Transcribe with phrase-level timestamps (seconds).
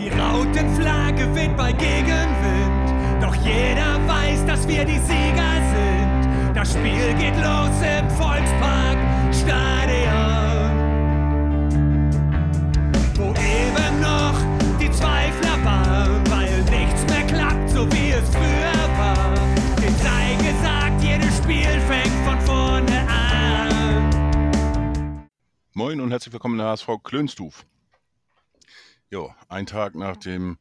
[0.00, 6.54] Die Rautenflagge weht bei Gegenwind, doch jeder weiß, dass wir die Sieger sind.
[6.54, 8.96] Das Spiel geht los im Volkspark
[9.34, 10.70] Stadion,
[13.16, 14.38] wo eben noch
[14.80, 19.34] die Zweifler waren, weil nichts mehr klappt, so wie es früher war.
[19.82, 24.14] Dem sei gesagt, jedes Spiel fängt von vorne an.
[25.74, 27.66] Moin und herzlich willkommen in der HSV Klönstuf.
[29.10, 30.58] Jo, ein Tag nach dem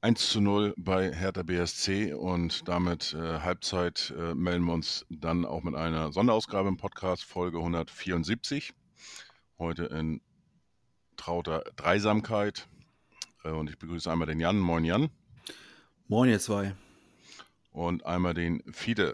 [0.00, 5.44] 1 zu 0 bei Hertha BSC und damit äh, Halbzeit äh, melden wir uns dann
[5.44, 8.72] auch mit einer Sonderausgabe im Podcast, Folge 174.
[9.58, 10.22] Heute in
[11.18, 12.66] trauter Dreisamkeit.
[13.44, 14.58] Äh, und ich begrüße einmal den Jan.
[14.58, 15.10] Moin Jan.
[16.08, 16.74] Moin ihr zwei.
[17.70, 19.12] Und einmal den Fide,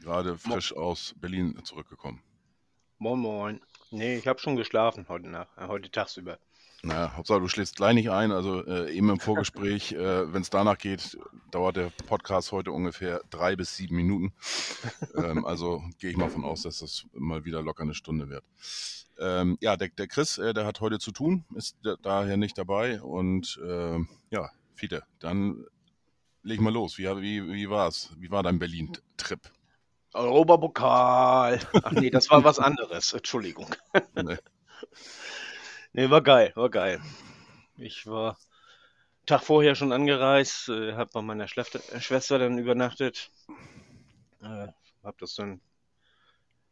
[0.00, 2.20] gerade frisch aus Berlin zurückgekommen.
[2.98, 3.60] Moin Moin.
[3.92, 6.40] Nee, ich habe schon geschlafen heute Nacht, äh, heute tagsüber.
[6.82, 8.30] Naja, Hauptsache du schläfst gleich nicht ein.
[8.30, 11.18] Also äh, eben im Vorgespräch, äh, wenn es danach geht,
[11.50, 14.32] dauert der Podcast heute ungefähr drei bis sieben Minuten.
[15.16, 18.44] Ähm, also gehe ich mal von aus, dass das mal wieder locker eine Stunde wird.
[19.18, 22.56] Ähm, ja, der, der Chris, äh, der hat heute zu tun, ist da- daher nicht
[22.58, 23.00] dabei.
[23.00, 25.64] Und ähm, ja, Fiete, dann
[26.42, 26.98] leg mal los.
[26.98, 28.12] Wie, wie, wie war's?
[28.18, 29.40] Wie war dein Berlin-Trip?
[30.12, 31.58] Europapokal.
[31.82, 33.12] Ach nee, das war was anderes.
[33.12, 33.74] Entschuldigung.
[34.14, 34.36] Nee.
[35.96, 37.00] Nee, war geil, war geil.
[37.78, 38.36] Ich war
[39.24, 43.30] Tag vorher schon angereist, äh, habe bei meiner Schlef äh, Schwester dann übernachtet.
[44.42, 44.68] Äh,
[45.02, 45.62] habe das dann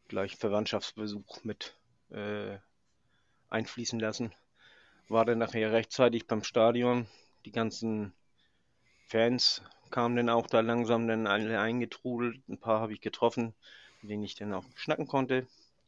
[0.09, 1.75] gleich Verwandtschaftsbesuch mit
[2.11, 2.59] äh,
[3.49, 4.31] einfließen lassen.
[5.09, 7.07] War dann nachher rechtzeitig beim Stadion.
[7.45, 8.13] Die ganzen
[9.07, 12.47] Fans kamen dann auch da langsam dann alle eingetrudelt.
[12.47, 13.55] Ein paar habe ich getroffen,
[14.03, 15.47] mit denen ich dann auch schnacken konnte.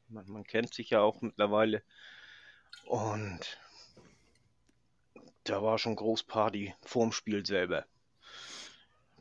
[0.09, 1.83] Man, man kennt sich ja auch mittlerweile.
[2.85, 3.57] Und
[5.43, 7.85] da war schon Großparty vorm Spiel selber.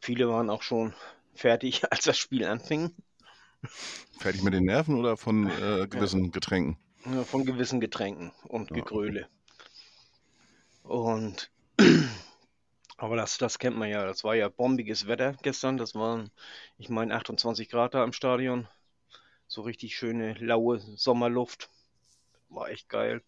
[0.01, 0.95] Viele waren auch schon
[1.35, 2.95] fertig, als das Spiel anfing.
[4.19, 6.79] Fertig mit den Nerven oder von äh, gewissen Getränken?
[7.05, 9.29] Ja, Von gewissen Getränken und Ja, Gegröle.
[10.83, 11.51] Und
[12.97, 14.05] aber das, das kennt man ja.
[14.05, 15.77] Das war ja bombiges Wetter gestern.
[15.77, 16.31] Das waren,
[16.79, 18.69] ich meine, 28 Grad da im Stadion.
[19.49, 21.71] So richtig schöne, laue Sommerluft.
[22.49, 23.23] War echt geil.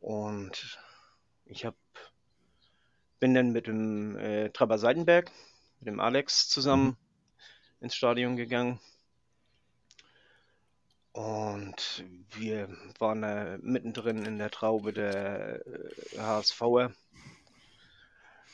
[0.00, 0.78] Und
[1.44, 1.76] ich hab,
[3.18, 5.30] bin dann mit dem äh, Traber Seidenberg,
[5.78, 6.96] mit dem Alex zusammen
[7.80, 8.80] ins Stadion gegangen.
[11.12, 12.68] Und wir
[12.98, 16.92] waren da mittendrin in der Traube der äh, HSVer.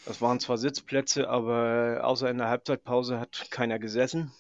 [0.07, 4.33] Das waren zwar Sitzplätze, aber außer in der Halbzeitpause hat keiner gesessen.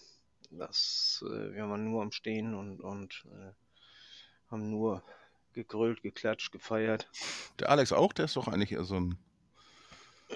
[0.50, 3.52] Das, äh, wir waren nur am Stehen und, und äh,
[4.50, 5.02] haben nur
[5.56, 7.10] gegrölt, geklatscht, gefeiert.
[7.58, 9.18] Der Alex auch, der ist doch eigentlich eher so ein.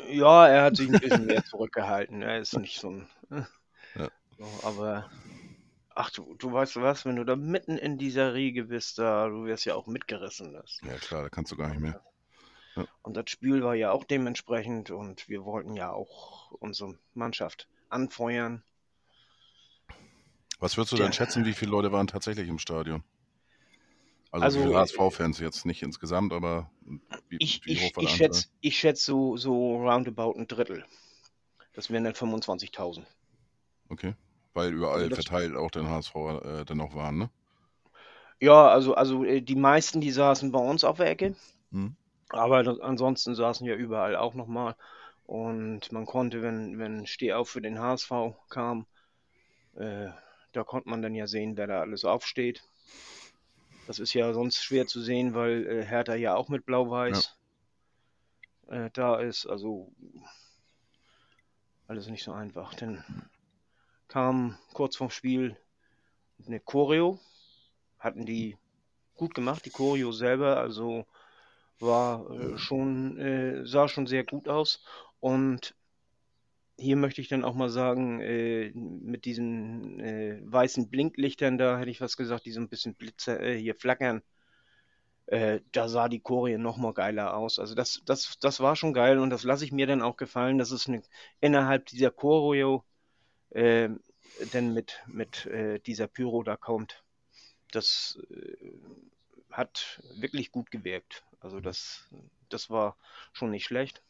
[0.08, 2.22] Ja, er hat sich ein bisschen mehr zurückgehalten.
[2.22, 3.08] Er ist nicht so ein.
[3.94, 4.08] Ja.
[4.38, 5.08] So, aber.
[5.94, 9.44] Ach du, du weißt was, wenn du da mitten in dieser Riege bist, da, du
[9.44, 10.52] wirst ja auch mitgerissen.
[10.52, 10.80] Das.
[10.82, 12.00] Ja klar, da kannst du gar nicht mehr.
[13.02, 18.62] Und das Spiel war ja auch dementsprechend und wir wollten ja auch unsere Mannschaft anfeuern.
[20.60, 23.02] Was würdest du denn schätzen, wie viele Leute waren tatsächlich im Stadion?
[24.32, 26.70] Also, Also, viele äh, HSV-Fans jetzt nicht insgesamt, aber
[27.28, 30.84] wie, Ich, wie ich, ich schätze schätz so, so roundabout ein Drittel.
[31.74, 33.06] Das wären dann 25.000.
[33.90, 34.14] Okay.
[34.54, 37.30] Weil überall Also verteilt auch den HSV äh, dann noch waren, ne?
[38.40, 41.34] Ja, also, also äh, die meisten, die saßen bei uns auf der Ecke.
[41.70, 41.96] Mhm.
[42.30, 44.76] Aber das, ansonsten saßen ja überall auch nochmal.
[45.26, 48.12] Und man konnte, wenn, wenn Stehauf für den HSV
[48.50, 48.86] kam,
[49.76, 50.08] äh,
[50.52, 52.62] da konnte man dann ja sehen, wer da alles aufsteht.
[53.90, 57.36] Das ist ja sonst schwer zu sehen, weil äh, Hertha ja auch mit Blau-Weiß
[58.68, 59.46] äh, da ist.
[59.46, 59.92] Also
[61.88, 62.72] alles nicht so einfach.
[62.74, 63.02] Dann
[64.06, 65.56] kam kurz vorm Spiel
[66.46, 67.18] eine Choreo.
[67.98, 68.56] Hatten die
[69.16, 70.58] gut gemacht, die Choreo selber.
[70.58, 71.04] Also
[71.80, 74.84] war äh, schon, äh, sah schon sehr gut aus.
[75.18, 75.74] Und
[76.80, 81.90] hier möchte ich dann auch mal sagen, äh, mit diesen äh, weißen Blinklichtern da, hätte
[81.90, 84.22] ich was gesagt, die so ein bisschen Blitzer, äh, hier flackern.
[85.26, 87.58] Äh, da sah die Choreo noch mal geiler aus.
[87.58, 90.58] Also das, das, das war schon geil und das lasse ich mir dann auch gefallen,
[90.58, 91.02] dass es eine,
[91.40, 92.84] innerhalb dieser Choreo
[93.50, 93.90] äh,
[94.52, 97.04] denn mit, mit äh, dieser Pyro da kommt.
[97.72, 98.18] Das
[99.50, 101.24] hat wirklich gut gewirkt.
[101.40, 102.08] Also das,
[102.48, 102.96] das war
[103.32, 104.02] schon nicht schlecht.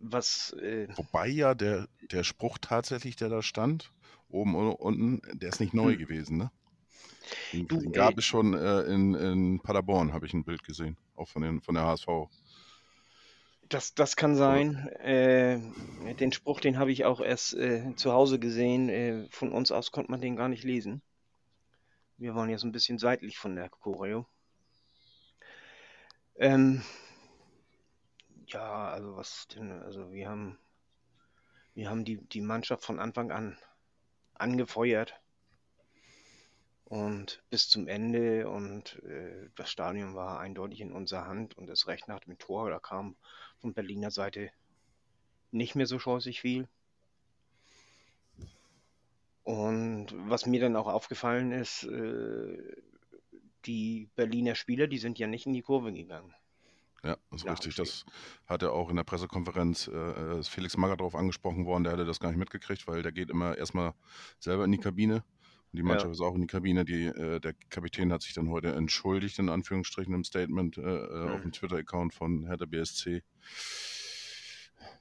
[0.00, 3.92] Was, äh, Wobei ja der, der Spruch tatsächlich, der da stand,
[4.28, 5.98] oben und unten, der ist nicht neu Hm.
[5.98, 6.50] gewesen, ne?
[7.52, 10.64] Den, Du, den gab äh, es schon äh, in, in Paderborn, habe ich ein Bild
[10.64, 12.08] gesehen, auch von, den, von der HSV.
[13.68, 14.88] Das, das kann sein.
[15.00, 15.58] Äh,
[16.14, 18.88] den Spruch, den habe ich auch erst äh, zu Hause gesehen.
[18.88, 21.02] Äh, von uns aus konnte man den gar nicht lesen.
[22.18, 24.26] Wir waren ja so ein bisschen seitlich von der Choreo.
[26.36, 26.82] Ähm,
[28.48, 29.70] ja, also was denn?
[29.82, 30.58] Also wir haben,
[31.74, 33.58] wir haben die, die Mannschaft von Anfang an
[34.34, 35.14] angefeuert
[36.84, 41.86] und bis zum Ende und äh, das Stadion war eindeutig in unserer Hand und das
[41.86, 43.16] Recht nach dem Tor, da kam
[43.58, 44.50] von Berliner Seite
[45.50, 46.68] nicht mehr so scheußlich viel.
[49.44, 52.82] Und was mir dann auch aufgefallen ist, äh,
[53.64, 56.34] die Berliner Spieler, die sind ja nicht in die Kurve gegangen.
[57.04, 57.76] Ja, das ist ja, richtig.
[57.76, 58.04] Das
[58.46, 62.04] hat er auch in der Pressekonferenz, äh, ist Felix Magath darauf angesprochen worden, der hatte
[62.04, 63.94] das gar nicht mitgekriegt, weil der geht immer erstmal
[64.40, 65.24] selber in die Kabine.
[65.70, 66.12] Und die Mannschaft ja.
[66.12, 66.84] ist auch in die Kabine.
[66.84, 71.28] Die, äh, der Kapitän hat sich dann heute entschuldigt, in Anführungsstrichen, im Statement äh, mhm.
[71.28, 73.22] auf dem Twitter-Account von Hertha BSC.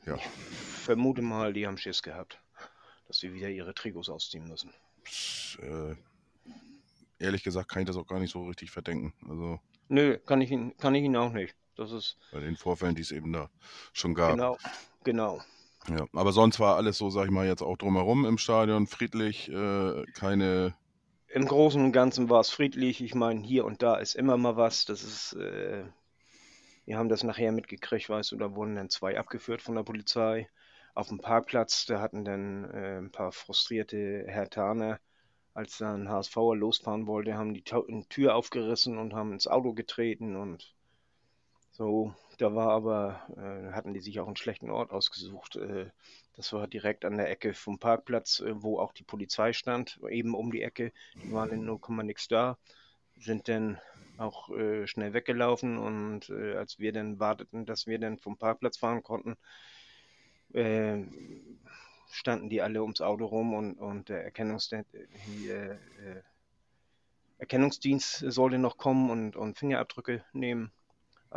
[0.06, 0.16] Ja.
[0.16, 0.24] Ich
[0.84, 2.40] vermute mal, die haben Schiss gehabt
[3.08, 4.72] dass sie wieder ihre Trikots ausziehen müssen.
[5.62, 5.96] Äh,
[7.20, 9.14] ehrlich gesagt kann ich das auch gar nicht so richtig verdenken.
[9.28, 11.56] Also, Nö, kann ich, ihn, kann ich ihn auch nicht.
[11.78, 13.50] Das ist bei den Vorfällen, die es eben da
[13.94, 14.32] schon gab.
[14.32, 14.58] Genau,
[15.04, 15.42] genau.
[15.90, 19.50] Ja, aber sonst war alles so, sag ich mal, jetzt auch drumherum im Stadion friedlich,
[19.50, 20.76] äh, keine.
[21.28, 23.02] Im Großen und Ganzen war es friedlich.
[23.02, 24.86] Ich meine, hier und da ist immer mal was.
[24.86, 25.86] Das ist, äh,
[26.86, 30.50] wir haben das nachher mitgekriegt, weißt du, da wurden dann zwei abgeführt von der Polizei
[30.98, 35.00] auf dem Parkplatz, da hatten dann äh, ein paar frustrierte Hertaner,
[35.54, 40.76] als dann HSVer losfahren wollte, haben die Tür aufgerissen und haben ins Auto getreten und
[41.78, 42.14] so.
[42.40, 45.56] Da war aber, äh, hatten die sich auch einen schlechten Ort ausgesucht.
[45.56, 45.90] Äh,
[46.36, 50.36] das war direkt an der Ecke vom Parkplatz, äh, wo auch die Polizei stand, eben
[50.36, 50.92] um die Ecke.
[51.16, 52.58] Die waren in 0, nix da,
[53.18, 53.80] sind dann
[54.18, 58.78] auch äh, schnell weggelaufen und äh, als wir dann warteten, dass wir dann vom Parkplatz
[58.78, 59.36] fahren konnten,
[60.54, 61.04] äh,
[62.12, 64.96] standen die alle ums Auto rum und, und der Erkennungsdienst,
[67.38, 70.72] Erkennungsdienst sollte noch kommen und, und Fingerabdrücke nehmen.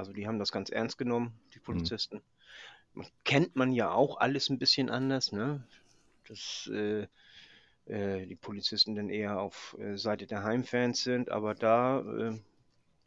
[0.00, 1.62] Also die haben das ganz ernst genommen, die mhm.
[1.62, 2.22] Polizisten.
[2.94, 3.04] Mhm.
[3.24, 5.62] Kennt man ja auch alles ein bisschen anders, ne?
[6.26, 7.06] Dass äh,
[7.86, 12.32] äh, die Polizisten dann eher auf äh, Seite der Heimfans sind, aber da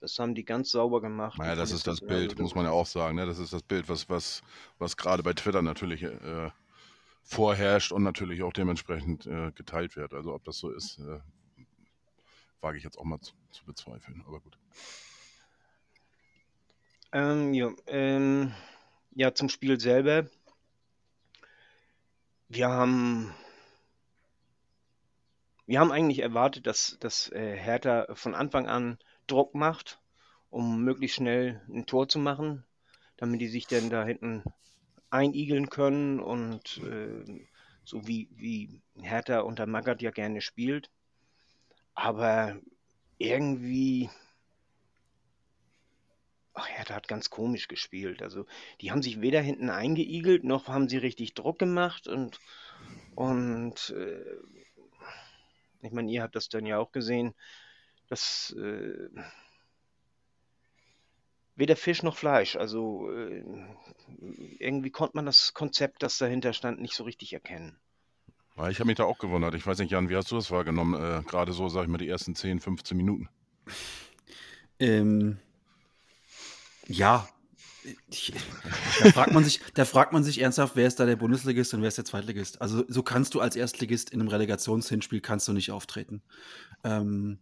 [0.03, 1.37] das haben die ganz sauber gemacht.
[1.39, 3.15] Naja, das ist das Bild, also muss man ja auch sagen.
[3.15, 3.25] Ne?
[3.25, 4.41] Das ist das Bild, was, was,
[4.77, 6.51] was gerade bei Twitter natürlich äh,
[7.23, 10.13] vorherrscht und natürlich auch dementsprechend äh, geteilt wird.
[10.13, 11.19] Also ob das so ist, äh,
[12.59, 14.25] wage ich jetzt auch mal zu, zu bezweifeln.
[14.27, 14.57] Aber gut.
[17.13, 18.53] Ähm, ja, ähm,
[19.15, 20.25] ja, zum Spiel selber.
[22.49, 23.33] Wir haben
[25.65, 29.99] wir haben eigentlich erwartet, dass, dass äh, Hertha von Anfang an Druck macht,
[30.49, 32.65] um möglichst schnell ein Tor zu machen,
[33.17, 34.43] damit die sich dann da hinten
[35.09, 37.47] einigeln können und äh,
[37.85, 40.89] so wie, wie Hertha unter Magath ja gerne spielt.
[41.95, 42.57] Aber
[43.17, 44.09] irgendwie,
[46.53, 48.21] ach, Hertha hat ganz komisch gespielt.
[48.21, 48.45] Also
[48.81, 52.39] die haben sich weder hinten eingeigelt, noch haben sie richtig Druck gemacht und,
[53.15, 54.23] und äh,
[55.81, 57.33] ich meine, ihr habt das dann ja auch gesehen,
[58.07, 59.09] das äh,
[61.55, 62.55] weder Fisch noch Fleisch.
[62.55, 63.43] Also äh,
[64.59, 67.77] irgendwie konnte man das Konzept, das dahinter stand, nicht so richtig erkennen.
[68.69, 69.55] Ich habe mich da auch gewundert.
[69.55, 70.93] Ich weiß nicht, Jan, wie hast du das wahrgenommen?
[70.93, 73.27] Äh, Gerade so, sag ich mal, die ersten 10, 15 Minuten.
[74.79, 75.39] Ähm,
[76.87, 77.27] ja,
[78.09, 78.33] ich,
[79.01, 81.81] da, fragt man sich, da fragt man sich ernsthaft, wer ist da der Bundesligist und
[81.81, 82.61] wer ist der Zweitligist?
[82.61, 86.21] Also so kannst du als Erstligist in einem Relegationshinspiel kannst du nicht auftreten.
[86.83, 87.39] Ähm,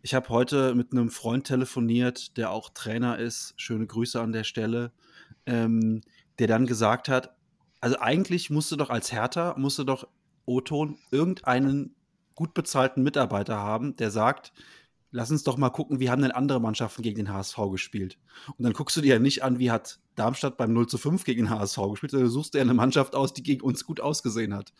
[0.00, 3.54] ich habe heute mit einem Freund telefoniert, der auch Trainer ist.
[3.56, 4.92] Schöne Grüße an der Stelle.
[5.46, 6.00] Ähm,
[6.38, 7.36] der dann gesagt hat,
[7.80, 10.08] also eigentlich musste doch als Hertha, musste doch
[10.46, 11.94] Oton irgendeinen
[12.34, 14.52] gut bezahlten Mitarbeiter haben, der sagt,
[15.12, 18.18] lass uns doch mal gucken, wie haben denn andere Mannschaften gegen den HSV gespielt.
[18.56, 21.24] Und dann guckst du dir ja nicht an, wie hat Darmstadt beim 0 zu 5
[21.24, 24.00] gegen den HSV gespielt, sondern du suchst dir eine Mannschaft aus, die gegen uns gut
[24.00, 24.72] ausgesehen hat.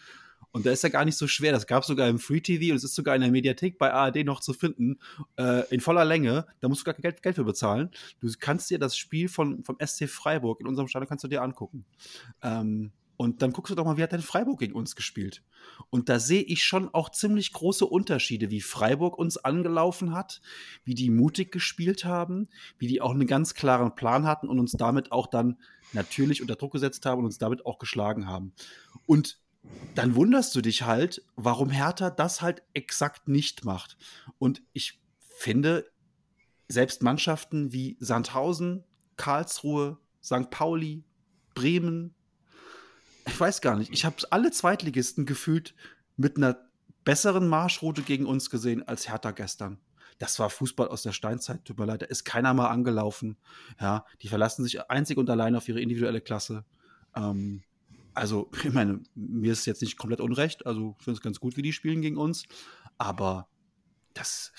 [0.50, 1.52] Und da ist ja gar nicht so schwer.
[1.52, 3.92] Das gab es sogar im Free TV und es ist sogar in der Mediathek bei
[3.92, 4.98] ARD noch zu finden,
[5.38, 6.46] äh, in voller Länge.
[6.60, 7.90] Da musst du gar kein Geld, Geld für bezahlen.
[8.20, 11.42] Du kannst dir das Spiel von, vom SC Freiburg in unserem Stadion kannst du dir
[11.42, 11.86] angucken.
[12.42, 15.44] Ähm, und dann guckst du doch mal, wie hat denn Freiburg gegen uns gespielt?
[15.90, 20.40] Und da sehe ich schon auch ziemlich große Unterschiede, wie Freiburg uns angelaufen hat,
[20.82, 22.48] wie die mutig gespielt haben,
[22.78, 25.60] wie die auch einen ganz klaren Plan hatten und uns damit auch dann
[25.92, 28.54] natürlich unter Druck gesetzt haben und uns damit auch geschlagen haben.
[29.06, 29.38] Und
[29.94, 33.96] dann wunderst du dich halt, warum Hertha das halt exakt nicht macht.
[34.40, 35.86] Und ich finde,
[36.66, 38.82] selbst Mannschaften wie Sandhausen,
[39.14, 40.50] Karlsruhe, St.
[40.50, 41.04] Pauli,
[41.54, 42.16] Bremen.
[43.26, 43.92] Ich weiß gar nicht.
[43.92, 45.74] Ich habe alle Zweitligisten gefühlt
[46.16, 46.58] mit einer
[47.04, 49.78] besseren Marschroute gegen uns gesehen als Hertha gestern.
[50.18, 52.02] Das war Fußball aus der Steinzeit, tut mir leid.
[52.02, 53.38] Da ist keiner mal angelaufen.
[53.80, 56.64] Ja, die verlassen sich einzig und allein auf ihre individuelle Klasse.
[57.16, 57.62] Ähm,
[58.14, 60.66] also, ich meine, mir ist jetzt nicht komplett unrecht.
[60.66, 62.44] Also, ich finde es ganz gut, wie die spielen gegen uns.
[62.98, 63.48] Aber
[64.14, 64.52] das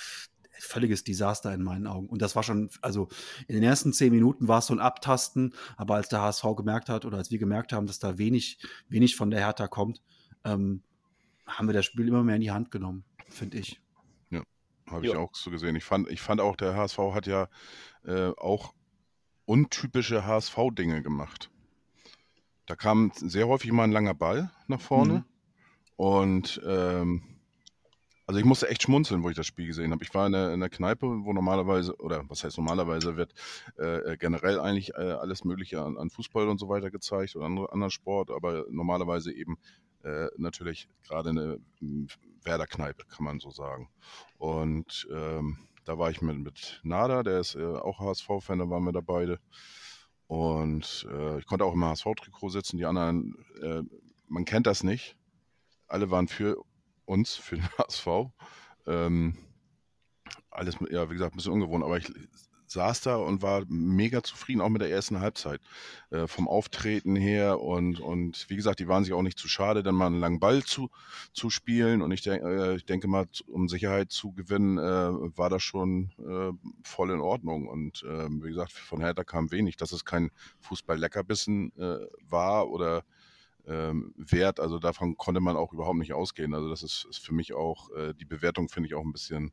[0.64, 2.08] völliges Desaster in meinen Augen.
[2.08, 3.10] Und das war schon, also
[3.48, 6.90] in den ersten zehn Minuten war es so ein Abtasten, aber als der HSV gemerkt
[6.90, 10.02] hat oder als wir gemerkt haben, dass da wenig, wenig von der Hertha kommt,
[10.44, 10.84] ähm,
[11.46, 13.82] haben wir das Spiel immer mehr in die Hand genommen, finde ich.
[14.30, 14.42] Ja,
[14.88, 15.76] habe ich auch so gesehen.
[15.76, 17.50] Ich fand, ich fand auch, der HSV hat ja
[18.06, 18.74] äh, auch
[19.46, 21.50] untypische HSV-Dinge gemacht.
[22.66, 25.26] Da kam sehr häufig mal ein langer Ball nach vorne mhm.
[25.98, 27.33] und ähm,
[28.26, 30.04] also ich musste echt schmunzeln, wo ich das Spiel gesehen habe.
[30.04, 33.34] Ich war in der, in der Kneipe, wo normalerweise, oder was heißt normalerweise, wird
[33.78, 37.46] äh, äh generell eigentlich äh, alles Mögliche an, an, Fußball und so weiter gezeigt oder
[37.46, 39.58] andere, anderen Sport, aber normalerweise eben
[40.04, 42.08] äh, natürlich gerade eine hm,
[42.44, 43.90] Werder-Kneipe, kann man so sagen.
[44.38, 48.86] Und ähm, da war ich mit, mit Nada, der ist äh, auch HSV-Fan, da waren
[48.86, 49.40] wir da beide.
[50.28, 53.36] Und äh, ich konnte auch im HSV-Trikot sitzen, die anderen,
[54.28, 55.16] man kennt das nicht.
[55.88, 56.58] Alle waren für
[57.06, 58.08] uns, für den HSV.
[58.88, 59.38] Ähm,
[60.50, 62.12] alles, ja, wie gesagt, ein bisschen ungewohnt, aber ich
[62.74, 65.62] saß da und war mega zufrieden, auch mit der ersten Halbzeit.
[66.10, 69.84] Äh, vom Auftreten her und, und wie gesagt, die waren sich auch nicht zu schade,
[69.84, 70.90] dann mal einen langen Ball zu,
[71.34, 72.02] zu spielen.
[72.02, 76.12] Und ich, denk, äh, ich denke mal, um Sicherheit zu gewinnen, äh, war das schon
[76.20, 76.52] äh,
[76.84, 77.68] voll in Ordnung.
[77.68, 80.32] Und ähm, wie gesagt, von Hertha kam wenig, dass es kein
[80.62, 83.04] Fußball-Leckerbissen äh, war oder
[83.68, 84.60] ähm, wert.
[84.60, 86.54] Also davon konnte man auch überhaupt nicht ausgehen.
[86.54, 89.52] Also das ist, ist für mich auch, äh, die Bewertung finde ich auch ein bisschen,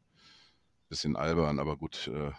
[0.89, 2.11] bisschen albern, aber gut.
[2.13, 2.33] Äh,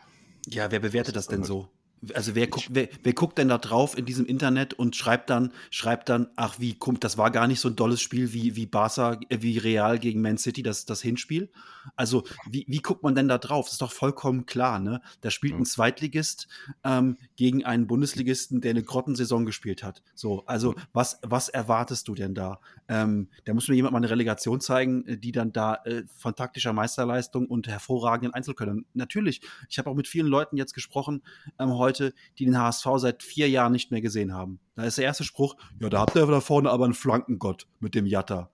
[0.48, 1.70] ja, wer bewertet das denn so?
[2.16, 5.52] Also wer guckt, wer, wer, guckt denn da drauf in diesem Internet und schreibt dann,
[5.70, 8.66] schreibt dann, ach wie, kommt, das war gar nicht so ein dolles Spiel wie, wie
[8.66, 11.52] Barca, äh, wie Real gegen Man City, das, das Hinspiel.
[11.96, 13.66] Also, wie, wie guckt man denn da drauf?
[13.66, 15.02] Das ist doch vollkommen klar, ne?
[15.22, 16.48] Da spielt ein Zweitligist
[16.84, 20.02] ähm, gegen einen Bundesligisten, der eine Grottensaison gespielt hat.
[20.16, 22.60] So, also was, was erwartest du denn da?
[22.88, 26.36] Ähm, da muss mir jemand mal eine Relegation zeigen, äh, die dann da äh, von
[26.36, 28.86] taktischer Meisterleistung und hervorragenden Einzelkönnern.
[28.94, 31.22] Natürlich, ich habe auch mit vielen Leuten jetzt gesprochen
[31.60, 34.60] ähm, heute Leute, die den HSV seit vier Jahren nicht mehr gesehen haben.
[34.76, 37.96] Da ist der erste Spruch, ja, da habt ihr da vorne aber einen Flankengott mit
[37.96, 38.50] dem Jatta.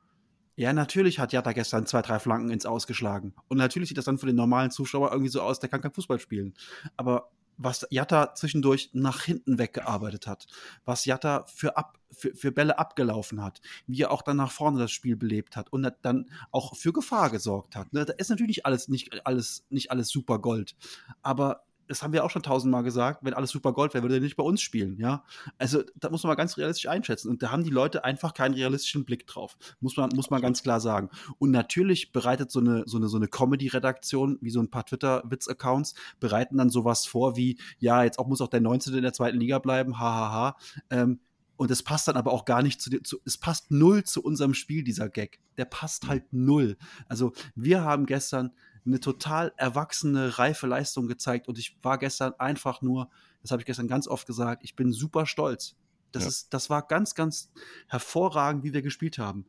[0.56, 3.36] Ja, natürlich hat Jatta gestern zwei, drei Flanken ins Ausgeschlagen.
[3.48, 5.94] Und natürlich sieht das dann für den normalen Zuschauer irgendwie so aus, der kann kein
[5.94, 6.56] Fußball spielen.
[6.96, 10.48] Aber was Jatta zwischendurch nach hinten weggearbeitet hat,
[10.84, 14.80] was Jatta für, ab, für, für Bälle abgelaufen hat, wie er auch dann nach vorne
[14.80, 17.94] das Spiel belebt hat und dann auch für Gefahr gesorgt hat.
[17.94, 18.06] Ne?
[18.06, 20.76] Da ist natürlich alles nicht alles, nicht alles super Gold.
[21.22, 24.22] Aber das haben wir auch schon tausendmal gesagt, wenn alles super Gold wäre, würde er
[24.22, 25.24] nicht bei uns spielen, ja.
[25.58, 27.30] Also da muss man mal ganz realistisch einschätzen.
[27.30, 29.58] Und da haben die Leute einfach keinen realistischen Blick drauf.
[29.80, 31.10] Muss man, muss man ganz klar sagen.
[31.40, 35.96] Und natürlich bereitet so eine, so eine, so eine Comedy-Redaktion, wie so ein paar Twitter-Witz-Accounts,
[36.20, 38.94] bereiten dann sowas vor wie, ja, jetzt auch muss auch der 19.
[38.96, 40.58] in der zweiten Liga bleiben, hahaha.
[40.90, 41.20] Ähm,
[41.58, 44.54] und es passt dann aber auch gar nicht zu, zu, es passt null zu unserem
[44.54, 45.40] Spiel, dieser Gag.
[45.58, 46.10] Der passt mhm.
[46.10, 46.78] halt null.
[47.08, 48.52] Also wir haben gestern
[48.88, 53.10] eine total erwachsene, reife Leistung gezeigt und ich war gestern einfach nur,
[53.42, 55.76] das habe ich gestern ganz oft gesagt, ich bin super stolz.
[56.12, 56.30] Das, ja.
[56.30, 57.52] ist, das war ganz, ganz
[57.88, 59.46] hervorragend, wie wir gespielt haben.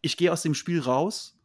[0.00, 1.36] Ich gehe aus dem Spiel raus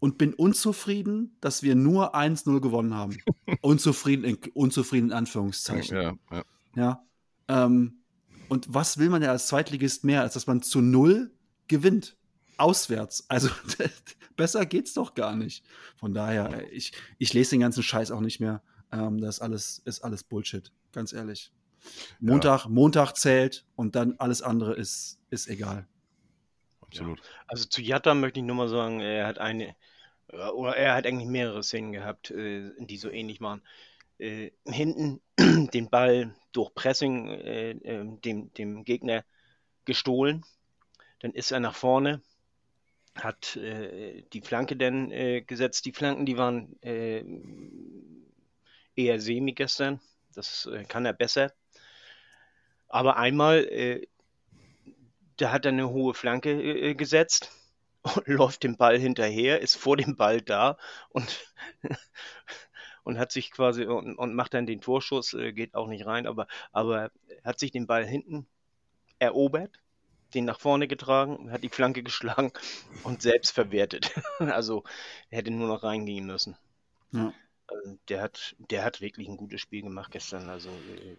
[0.00, 3.18] und bin unzufrieden, dass wir nur 1-0 gewonnen haben.
[3.60, 5.96] unzufrieden, in, unzufrieden in Anführungszeichen.
[5.96, 6.44] Ja, ja.
[6.74, 7.04] ja
[7.48, 8.02] ähm,
[8.48, 11.30] und was will man ja als Zweitligist mehr, als dass man zu Null
[11.68, 12.16] gewinnt?
[12.60, 13.24] Auswärts.
[13.28, 13.48] Also
[14.36, 15.64] besser geht's doch gar nicht.
[15.96, 18.62] Von daher, ich, ich lese den ganzen Scheiß auch nicht mehr.
[18.92, 21.52] Ähm, das ist alles, ist alles Bullshit, ganz ehrlich.
[22.18, 22.70] Montag, ja.
[22.70, 25.86] Montag zählt und dann alles andere ist, ist egal.
[26.80, 27.18] Absolut.
[27.18, 27.24] Ja.
[27.46, 29.76] Also zu Jatta möchte ich nur mal sagen, er hat eine,
[30.54, 33.62] oder er hat eigentlich mehrere Szenen gehabt, äh, die so ähnlich waren.
[34.18, 35.20] Äh, hinten
[35.72, 37.74] den Ball durch Pressing äh,
[38.24, 39.24] dem, dem Gegner
[39.84, 40.44] gestohlen.
[41.20, 42.22] Dann ist er nach vorne,
[43.14, 45.84] hat äh, die Flanke dann äh, gesetzt.
[45.84, 47.24] Die Flanken, die waren äh,
[48.94, 50.00] eher semi gestern.
[50.34, 51.52] Das äh, kann er besser.
[52.88, 54.06] Aber einmal, äh,
[55.36, 57.50] da hat er eine hohe Flanke äh, gesetzt
[58.02, 60.76] und läuft dem Ball hinterher, ist vor dem Ball da
[61.10, 61.52] und,
[63.04, 66.46] und hat sich quasi und, und macht dann den Torschuss, geht auch nicht rein, aber,
[66.72, 67.10] aber
[67.44, 68.46] hat sich den Ball hinten
[69.18, 69.80] erobert
[70.34, 72.52] den nach vorne getragen, hat die Flanke geschlagen
[73.04, 74.12] und selbst verwertet.
[74.38, 74.84] also
[75.30, 76.56] er hätte nur noch reingehen müssen.
[77.12, 77.32] Ja.
[77.66, 80.48] Also, der, hat, der hat wirklich ein gutes Spiel gemacht gestern.
[80.48, 81.16] Also äh,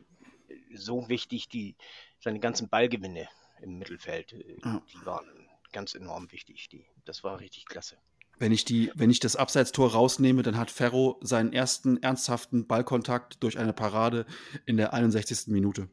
[0.75, 1.75] so wichtig die,
[2.20, 3.27] seine ganzen Ballgewinne
[3.62, 4.82] im Mittelfeld, äh, Ja.
[4.94, 5.27] die waren
[5.72, 6.70] ganz enorm wichtig.
[6.70, 7.98] Die, das war richtig klasse.
[8.38, 13.44] Wenn ich, die, wenn ich das Abseitstor rausnehme, dann hat Ferro seinen ersten ernsthaften Ballkontakt
[13.44, 14.25] durch eine Parade
[14.65, 15.48] in der 61.
[15.48, 15.89] Minute.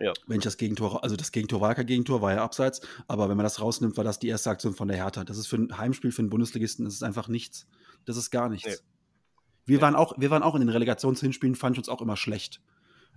[0.00, 0.12] Ja.
[0.26, 3.36] Wenn ich das Gegentor, also das Gegentor war kein Gegentor, war ja abseits, aber wenn
[3.36, 5.24] man das rausnimmt, war das die erste Aktion von der Hertha.
[5.24, 7.66] Das ist für ein Heimspiel, für einen Bundesligisten, das ist einfach nichts.
[8.04, 8.66] Das ist gar nichts.
[8.68, 8.76] Nee.
[9.66, 9.82] Wir, Nee.
[9.82, 12.60] waren auch, wir waren auch in den Relegationshinspielen, fand ich uns auch immer schlecht.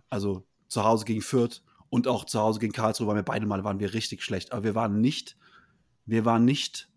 [0.09, 3.63] Also zu Hause gegen Fürth und auch zu Hause gegen Karlsruhe waren wir beide Mal
[3.63, 4.51] waren wir richtig schlecht.
[4.51, 5.35] Aber wir waren nicht,
[6.05, 6.89] wir waren nicht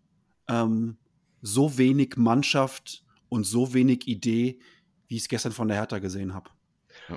[0.47, 0.97] ähm,
[1.41, 4.59] so wenig Mannschaft und so wenig Idee,
[5.07, 6.49] wie ich es gestern von der Hertha gesehen habe.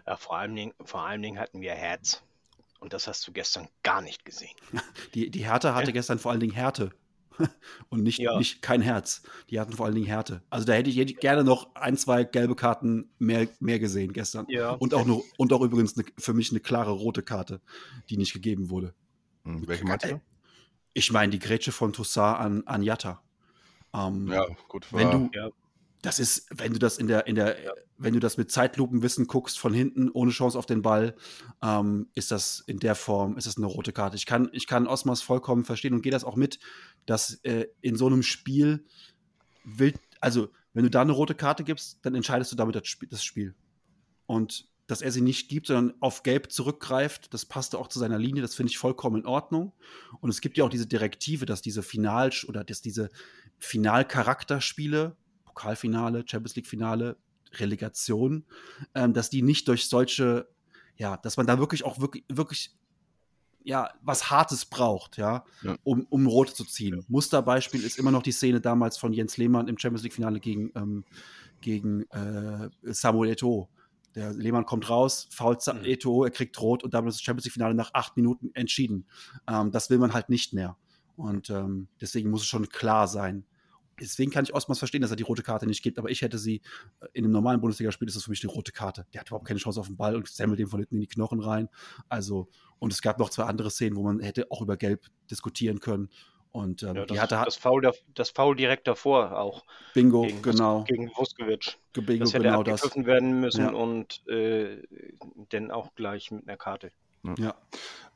[0.07, 2.23] Ja, vor, allen Dingen, vor allen Dingen hatten wir Herz.
[2.85, 4.55] Und das hast du gestern gar nicht gesehen.
[5.15, 5.93] Die, die Hertha hatte Ja.
[5.93, 6.91] gestern vor allen Dingen Härte.
[7.89, 8.37] Und nicht, Ja.
[8.39, 9.23] nicht kein Herz.
[9.49, 10.43] Die hatten vor allen Dingen Härte.
[10.51, 14.13] Also da hätte ich, hätte ich gerne noch ein, zwei gelbe Karten mehr, mehr gesehen
[14.13, 14.45] gestern.
[14.51, 14.73] Ja.
[14.73, 17.63] Und auch, nur, und auch übrigens eine, für mich eine klare rote Karte,
[18.11, 18.93] die nicht gegeben wurde.
[19.45, 20.21] Hm, Welche meinst du?
[20.93, 23.23] Ich meine, die Grätsche von Toussaint an, an Jatta.
[23.95, 24.93] Ähm, Ja, gut.
[24.93, 25.49] wenn war- du, Ja.
[26.05, 27.57] Das ist, wenn du das in der, in der,
[27.97, 31.15] wenn du das mit Zeitlupenwissen guckst von hinten, ohne Chance auf den Ball,
[31.63, 34.17] ähm, ist das in der Form, ist das eine rote Karte.
[34.17, 36.59] Ich kann, ich kann Osmas vollkommen verstehen und gehe das auch mit,
[37.07, 38.85] dass äh, in so einem Spiel
[39.65, 43.09] will, also wenn du da eine rote Karte gibst, dann entscheidest du damit das Spiel.
[43.09, 43.55] Das Spiel.
[44.27, 48.19] Und dass er sie nicht gibt, sondern auf Gelb zurückgreift, das passte auch zu seiner
[48.19, 49.73] Linie, das finde ich vollkommen in Ordnung.
[50.21, 53.09] Und es gibt ja auch diese Direktive, dass diese Final- oder dass diese
[53.59, 55.17] Finalcharakterspiele,
[55.55, 57.17] Pokalfinale, Champions League-Finale,
[57.55, 58.45] Relegation,
[58.95, 60.49] ähm, dass die nicht durch solche,
[60.97, 62.75] ja, dass man da wirklich auch wirklich, wirklich
[63.67, 65.77] ja, was Hartes braucht, ja, Ja.
[65.85, 67.03] um, um Rot zu ziehen.
[67.09, 71.05] Musterbeispiel ist immer noch die Szene damals von Jens Lehmann im Champions League-Finale gegen, ähm,
[71.63, 73.69] gegen äh, Samuel Eto'o.
[74.15, 75.81] Der Lehmann kommt raus, fault Mhm.
[75.85, 79.07] Eto'o, er kriegt Rot und damit ist das Champions League-Finale nach acht Minuten entschieden.
[79.49, 80.77] Ähm, das will man halt nicht mehr.
[81.17, 83.47] Und ähm, deswegen muss es schon klar sein.
[84.01, 86.39] Deswegen kann ich Osmas verstehen, dass er die rote Karte nicht gibt, aber ich hätte
[86.39, 86.61] sie
[87.01, 89.07] äh, in einem normalen Bundesligaspiel ist das für mich eine rote Karte.
[89.15, 91.07] Der hat überhaupt keine Chance auf den Ball und semmelt dem von hinten in die
[91.07, 91.69] Knochen rein.
[92.09, 95.81] Also, und es gab noch zwei andere Szenen, wo man hätte auch über Gelb diskutieren
[95.81, 96.11] können.
[96.51, 99.65] Und ähm, Ja, die das, hatte das, Foul, da- das Foul direkt davor auch.
[99.93, 101.77] Bingo, gegen, genau, Gegen Vuskovic.
[101.93, 102.95] Bingo, Das hätte genau das.
[102.97, 103.73] werden müssen Ja.
[103.73, 104.83] und äh,
[105.49, 106.93] dann auch gleich mit einer Karte.
[107.39, 107.55] Ja,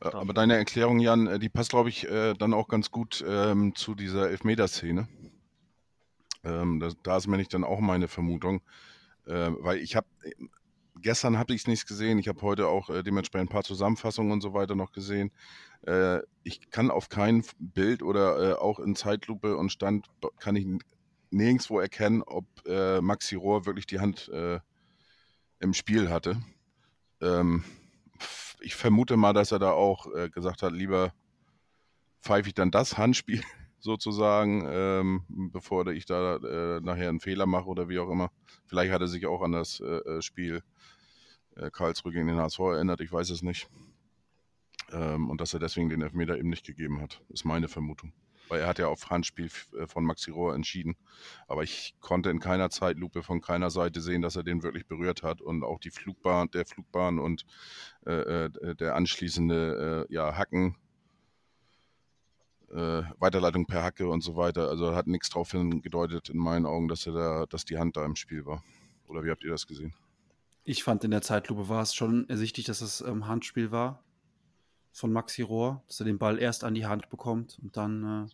[0.00, 3.24] Äh, Aber deine Erklärung, Jan, äh, die passt, glaube ich, äh, dann auch ganz gut
[3.26, 5.08] ähm, zu dieser Elfmeterszene.
[6.48, 8.62] Ähm, das, da ist mir nicht dann auch meine Vermutung,
[9.26, 10.06] äh, weil ich habe
[11.00, 14.32] gestern habe ich es nicht gesehen, ich habe heute auch äh, dementsprechend ein paar Zusammenfassungen
[14.32, 15.30] und so weiter noch gesehen.
[15.86, 20.06] Äh, ich kann auf kein Bild oder äh, auch in Zeitlupe und Stand
[20.38, 20.66] kann ich
[21.30, 24.60] nirgendwo erkennen, ob äh, Maxi Rohr wirklich die Hand äh,
[25.60, 26.40] im Spiel hatte.
[27.20, 27.64] Ähm,
[28.60, 31.12] ich vermute mal, dass er da auch äh, gesagt hat, lieber
[32.22, 33.42] pfeife ich dann das Handspiel
[33.80, 38.30] sozusagen, ähm, bevor ich da äh, nachher einen Fehler mache oder wie auch immer.
[38.66, 40.62] Vielleicht hat er sich auch an das äh, äh, Spiel
[41.56, 43.68] äh, Karlsruhe gegen den HSV erinnert, ich weiß es nicht.
[44.90, 48.12] Ähm, und dass er deswegen den Elfmeter eben nicht gegeben hat, ist meine Vermutung.
[48.48, 50.96] Weil er hat ja auf Handspiel äh, von Maxi Rohr entschieden.
[51.46, 55.22] Aber ich konnte in keiner Zeitlupe von keiner Seite sehen, dass er den wirklich berührt
[55.22, 55.42] hat.
[55.42, 57.44] Und auch die Flugbahn, der Flugbahn und
[58.06, 60.76] äh, der anschließende ja, Hacken,
[62.70, 64.68] äh, Weiterleitung per Hacke und so weiter.
[64.68, 68.04] Also hat nichts darauf hingedeutet in meinen Augen, dass er da, dass die Hand da
[68.04, 68.62] im Spiel war.
[69.06, 69.94] Oder wie habt ihr das gesehen?
[70.64, 74.04] ich fand in der Zeitlupe war es schon ersichtlich, dass es ähm, Handspiel war
[74.92, 78.28] von Maxi Rohr, dass er den Ball erst an die Hand bekommt und dann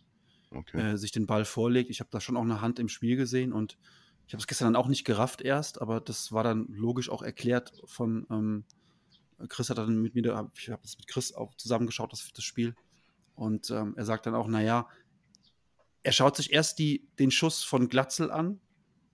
[0.51, 0.91] äh, Okay.
[0.93, 1.89] äh, sich den Ball vorlegt.
[1.89, 3.77] Ich habe da schon auch eine Hand im Spiel gesehen und
[4.27, 7.21] ich habe es gestern dann auch nicht gerafft erst, aber das war dann logisch auch
[7.21, 8.65] erklärt von ähm,
[9.49, 12.43] Chris hat dann mit mir, da- ich habe das mit Chris auch zusammengeschaut, das, das
[12.43, 12.75] Spiel.
[13.35, 14.87] Und ähm, er sagt dann auch, naja,
[16.03, 18.59] er schaut sich erst die, den Schuss von Glatzel an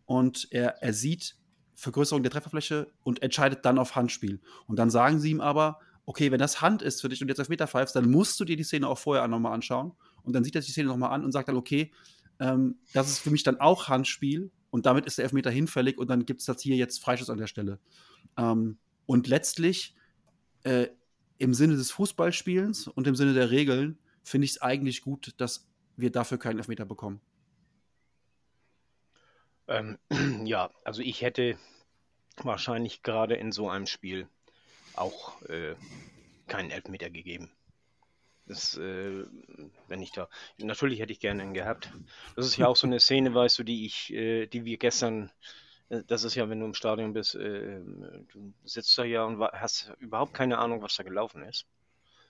[0.05, 1.37] und er, er sieht
[1.73, 4.41] Vergrößerung der Trefferfläche und entscheidet dann auf Handspiel.
[4.67, 7.39] Und dann sagen sie ihm aber, okay, wenn das Hand ist für dich und jetzt
[7.39, 9.93] auf Meter pfeifst, dann musst du dir die Szene auch vorher nochmal anschauen.
[10.23, 11.91] Und dann sieht er sich die Szene nochmal an und sagt dann, okay,
[12.39, 16.09] ähm, das ist für mich dann auch Handspiel und damit ist der Elfmeter hinfällig und
[16.09, 17.79] dann gibt es das hier jetzt Freischuss an der Stelle.
[18.37, 19.95] Ähm, und letztlich,
[20.63, 20.87] äh,
[21.37, 25.67] im Sinne des Fußballspielens und im Sinne der Regeln, finde ich es eigentlich gut, dass
[25.97, 27.21] wir dafür keinen Elfmeter bekommen.
[29.67, 29.97] Ähm,
[30.45, 31.57] ja, also ich hätte
[32.37, 34.27] wahrscheinlich gerade in so einem Spiel
[34.95, 35.75] auch äh,
[36.47, 37.51] keinen Elfmeter gegeben.
[38.45, 39.25] Das, äh,
[39.87, 41.93] wenn ich da, natürlich hätte ich gerne einen gehabt.
[42.35, 45.31] Das ist ja auch so eine Szene, weißt du, die ich, äh, die wir gestern,
[45.89, 49.39] äh, das ist ja, wenn du im Stadion bist, äh, du sitzt da ja und
[49.39, 51.65] hast überhaupt keine Ahnung, was da gelaufen ist.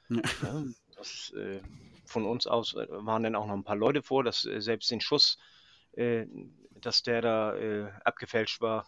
[0.10, 0.66] Ja,
[1.02, 1.60] das, äh,
[2.06, 4.92] von uns aus äh, waren dann auch noch ein paar Leute vor, dass äh, selbst
[4.92, 5.38] den Schuss,
[5.94, 6.26] äh,
[6.76, 8.88] dass der da abgefälscht war,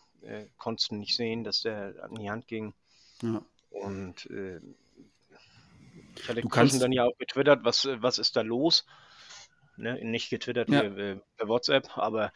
[0.58, 2.74] konntest du nicht sehen, dass der an die Hand ging.
[3.22, 3.44] Ja.
[3.70, 4.28] Und
[6.16, 8.86] ich hatte Du kannst- dann ja auch getwittert, was, was ist da los?
[9.78, 10.04] Ne?
[10.04, 10.82] Nicht getwittert Ja.
[10.82, 12.32] äh, per WhatsApp, aber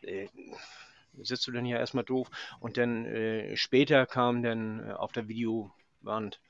[0.00, 0.28] äh,
[1.20, 2.30] sitzt du dann ja erstmal doof.
[2.60, 5.28] Und dann äh, später kam dann auf der
[6.04, 6.40] Videowand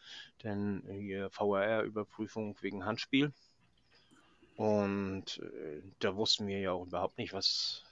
[0.42, 3.32] dann hier VRR-Überprüfung wegen Handspiel.
[4.56, 7.82] Und äh, da wussten wir ja auch überhaupt nicht, was,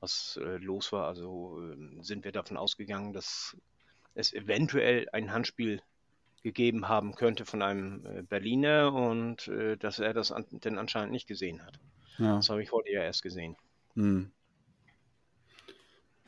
[0.00, 1.06] was äh, los war.
[1.06, 3.56] Also ähm, sind wir davon ausgegangen, dass
[4.14, 5.80] es eventuell ein Handspiel
[6.42, 11.12] gegeben haben könnte von einem äh, Berliner und äh, dass er das an, denn anscheinend
[11.12, 11.78] nicht gesehen hat.
[12.18, 12.36] Ja.
[12.36, 13.56] Das habe ich heute ja erst gesehen.
[13.94, 14.32] Hm.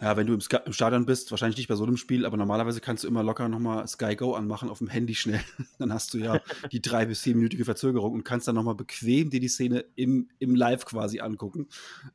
[0.05, 2.37] Ja, wenn du im, Ska im Stadion bist, wahrscheinlich nicht bei so einem Spiel, aber
[2.37, 5.41] normalerweise kannst du immer locker nochmal Sky Go anmachen auf dem Handy schnell.
[5.79, 9.41] Dann hast du ja die drei- bis zehnminütige Verzögerung und kannst dann nochmal bequem dir
[9.41, 11.69] die Szene im, im Live quasi angucken.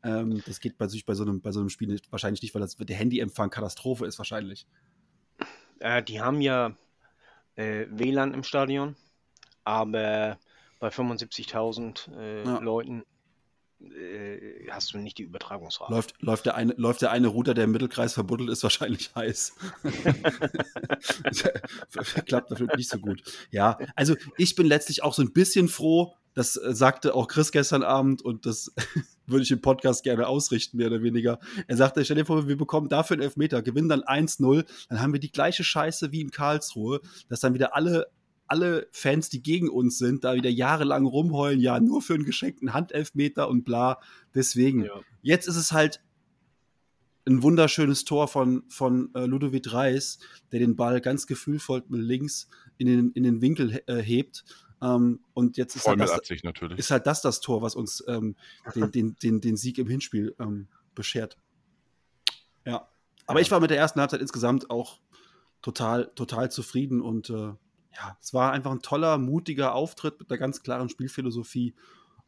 [0.04, 2.54] Ähm, das geht bei, sich bei, so einem, bei so einem Spiel nicht, wahrscheinlich nicht,
[2.54, 4.68] weil das, der Handyempfang Katastrophe ist wahrscheinlich.
[5.80, 6.78] Äh, die haben ja
[7.56, 8.98] äh, WLAN im Stadion,
[9.64, 10.38] aber
[10.80, 12.60] bei 75.000 äh, Ja.
[12.60, 13.04] Leuten
[13.82, 15.94] äh, hast du nicht die Übertragungsrate.
[15.94, 19.54] Läuft, läuft, der eine, läuft der eine Router, der im Mittelkreis verbuddelt ist, wahrscheinlich heiß.
[22.26, 23.22] Klappt natürlich nicht so gut.
[23.52, 27.52] Ja, also ich bin letztlich auch so ein bisschen froh, das äh, sagte auch Chris
[27.52, 28.74] gestern Abend und das
[29.28, 31.40] würde ich im Podcast gerne ausrichten, mehr oder weniger.
[31.68, 35.14] Er sagte, stell dir vor, wir bekommen dafür einen Elfmeter, gewinnen dann 1-0, dann haben
[35.14, 38.08] wir die gleiche Scheiße wie in Karlsruhe, dass dann wieder alle
[38.50, 42.74] alle Fans, die gegen uns sind, da wieder jahrelang rumheulen, ja, nur für einen geschenkten
[42.74, 44.00] Handelfmeter und bla.
[44.34, 45.02] Deswegen, Ja.
[45.22, 46.02] Jetzt ist es halt
[47.28, 50.20] ein wunderschönes Tor von, von äh, Ludovic Reis,
[50.52, 54.44] der den Ball ganz gefühlvoll mit links in den, in den Winkel äh, hebt.
[54.82, 56.44] Ähm, und jetzt ist halt, das, Absicht
[56.78, 58.36] ist halt das das Tor, was uns ähm,
[58.74, 61.38] den, den, den, den Sieg im Hinspiel ähm, beschert.
[62.66, 62.88] Ja.
[63.28, 63.44] Aber Ja.
[63.44, 65.00] ich war mit der ersten Halbzeit insgesamt auch
[65.62, 67.54] total, total zufrieden und äh,
[67.96, 71.74] ja, es war einfach ein toller, mutiger Auftritt mit einer ganz klaren Spielphilosophie.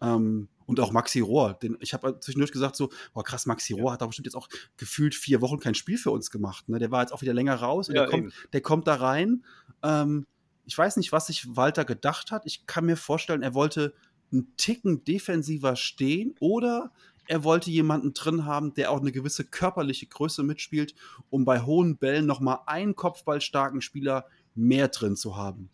[0.02, 3.92] Ähm, und auch Maxi Rohr, den ich habe zwischendurch gesagt so, boah krass, Maxi Rohr
[3.92, 4.48] hat doch bestimmt jetzt auch
[4.78, 6.70] gefühlt vier Wochen kein Spiel für uns gemacht.
[6.70, 6.80] Ne?
[6.80, 9.44] Der war jetzt auch wieder länger raus und Ja, der, kommt, der kommt da rein.
[9.84, 10.26] Ähm,
[10.66, 12.44] ich weiß nicht, was sich Walter gedacht hat.
[12.46, 13.94] Ich kann mir vorstellen, er wollte
[14.32, 16.92] einen Ticken defensiver stehen oder
[17.28, 20.96] er wollte jemanden drin haben, der auch eine gewisse körperliche Größe mitspielt,
[21.30, 25.70] um bei hohen Bällen nochmal einen kopfballstarken Spieler mehr drin zu haben.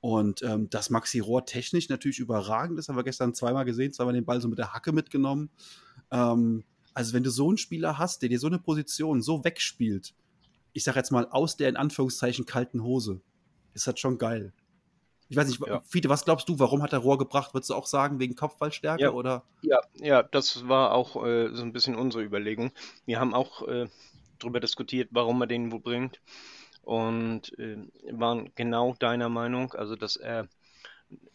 [0.00, 4.14] Und ähm, dass Maxi Rohr technisch natürlich überragend ist, haben wir gestern zweimal gesehen, zweimal
[4.14, 5.50] den Ball so mit der Hacke mitgenommen.
[6.10, 6.64] Ähm,
[6.94, 10.14] also wenn du so einen Spieler hast, der dir so eine Position so wegspielt,
[10.72, 13.20] ich sag jetzt mal aus der in Anführungszeichen kalten Hose,
[13.74, 14.52] ist das schon geil.
[15.28, 15.82] Ich weiß nicht, Ja.
[15.86, 17.52] Fiete, was glaubst du, warum hat er Rohr gebracht?
[17.52, 19.10] Würdest du auch sagen, wegen Kopfballstärke Ja.
[19.12, 19.44] oder?
[19.62, 22.72] Ja, ja, das war auch äh, so ein bisschen unsere Überlegung.
[23.04, 23.88] Wir haben auch äh,
[24.38, 26.20] darüber diskutiert, warum er den wo bringt.
[26.88, 27.76] Und äh,
[28.12, 30.48] waren genau deiner Meinung, also dass er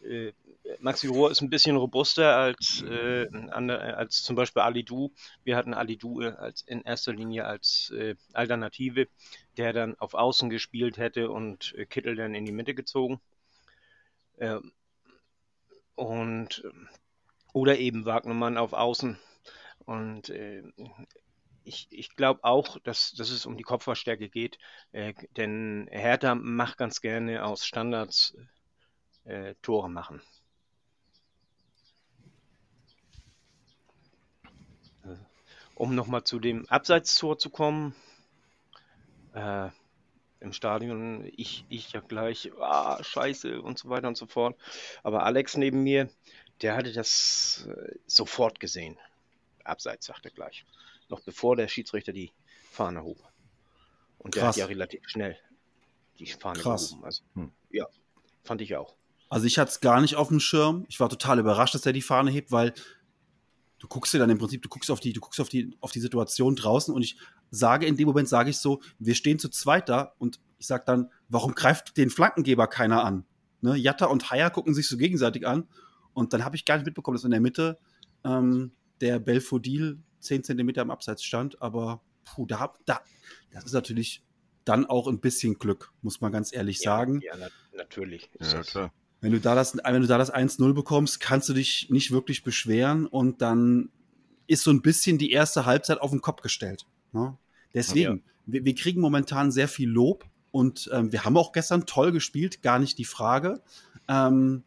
[0.01, 0.31] äh,
[0.79, 5.13] Maxi Rohr ist ein bisschen robuster als, äh, als zum Beispiel Ali Du.
[5.43, 9.07] Wir hatten Ali Du äh, als, in erster Linie als äh, Alternative,
[9.57, 13.21] der dann auf Außen gespielt hätte und äh, Kittel dann in die Mitte gezogen.
[14.39, 14.71] Ähm,
[15.93, 16.89] und ähm,
[17.53, 19.19] oder eben Wagnermann auf Außen.
[19.85, 20.63] Und äh,
[21.65, 24.57] ich, ich glaube auch, dass, dass es um die Kopfballstärke geht,
[24.91, 28.35] äh, denn Hertha macht ganz gerne aus Standards
[29.25, 30.21] äh, Tore machen.
[35.05, 35.15] Äh,
[35.75, 37.95] Um nochmal zu dem Abseitstor zu kommen,
[39.33, 39.69] äh,
[40.39, 44.57] im Stadion, ich, ich ja gleich, ah, scheiße und so weiter und so fort.
[45.01, 46.09] Aber Alex neben mir,
[46.61, 48.97] der hatte das äh, sofort gesehen.
[49.63, 50.65] Abseits, sagt er gleich.
[51.09, 52.31] Noch bevor der Schiedsrichter die
[52.71, 53.17] Fahne hob.
[54.17, 54.55] Und der Krass.
[54.55, 55.37] hat ja relativ schnell
[56.19, 56.89] die Fahne Krass.
[56.89, 57.05] gehoben.
[57.05, 57.51] Also, Hm.
[57.71, 57.85] ja,
[58.43, 58.95] fand ich auch.
[59.29, 60.85] Also ich hatte es gar nicht auf dem Schirm.
[60.89, 62.73] Ich war total überrascht, dass er die Fahne hebt, weil
[63.79, 65.91] du guckst dir dann im Prinzip, du guckst auf die, du guckst auf die, auf
[65.91, 67.17] die Situation draußen und ich
[67.49, 70.83] sage in dem Moment, sage ich so, wir stehen zu zweit da und ich sage
[70.85, 73.25] dann, warum greift den Flankengeber keiner an?
[73.61, 73.75] Ne?
[73.75, 75.67] Jatta und Haier gucken sich so gegenseitig an
[76.13, 77.79] und dann habe ich gar nicht mitbekommen, dass in der Mitte
[78.23, 83.01] ähm, der Belfodil 10 Zentimeter im Abseits stand, aber puh, da, da,
[83.51, 84.23] das ist natürlich
[84.65, 87.19] dann auch ein bisschen Glück, muss man ganz ehrlich sagen.
[87.21, 88.29] Ja, na, natürlich.
[88.39, 88.93] ist Ja, das- klar.
[89.21, 92.43] Wenn du da das, wenn du da das 1-0 bekommst, kannst du dich nicht wirklich
[92.43, 93.89] beschweren und dann
[94.47, 96.85] ist so ein bisschen die erste Halbzeit auf den Kopf gestellt.
[97.13, 97.37] Ne?
[97.73, 102.11] Deswegen, wir, wir kriegen momentan sehr viel Lob und ähm, wir haben auch gestern toll
[102.11, 103.61] gespielt, gar nicht die Frage.
[104.09, 104.63] Ähm,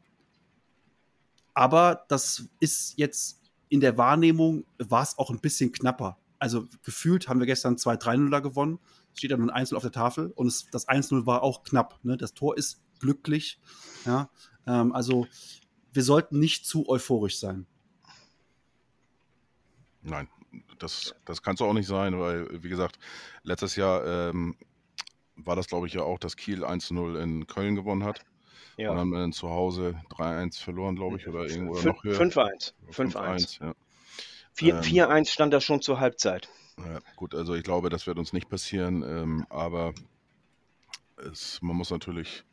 [1.54, 6.18] aber das ist jetzt in der Wahrnehmung, war es auch ein bisschen knapper.
[6.38, 8.78] Also gefühlt haben wir gestern 2-3-0 gewonnen.
[9.14, 11.98] Steht da nur ein 1 auf der Tafel und es, das 1-0 war auch knapp.
[12.02, 12.16] Ne?
[12.16, 13.58] Das Tor ist glücklich.
[14.04, 14.28] Ja?
[14.66, 15.26] Ähm, also
[15.92, 17.66] wir sollten nicht zu euphorisch sein.
[20.02, 20.28] Nein,
[20.78, 22.98] das, das kann es auch nicht sein, weil, wie gesagt,
[23.42, 24.54] letztes Jahr ähm,
[25.34, 28.24] war das, glaube ich, ja auch, dass Kiel 1-0 in Köln gewonnen hat.
[28.76, 28.90] Ja.
[28.90, 32.20] Und dann zu Hause 3-1 verloren, glaube ich, oder irgendwo noch höher.
[32.20, 32.74] 5-1.
[32.90, 33.64] 5-1.
[33.64, 33.74] Ja.
[34.56, 36.48] 4-1 ähm, stand da schon zur Halbzeit.
[36.78, 39.94] Ja, gut, also ich glaube, das wird uns nicht passieren, ähm, aber
[41.16, 42.44] es, man muss natürlich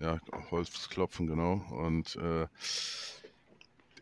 [0.00, 0.18] ja,
[0.50, 1.64] Holz klopfen, genau.
[1.70, 2.46] Und äh,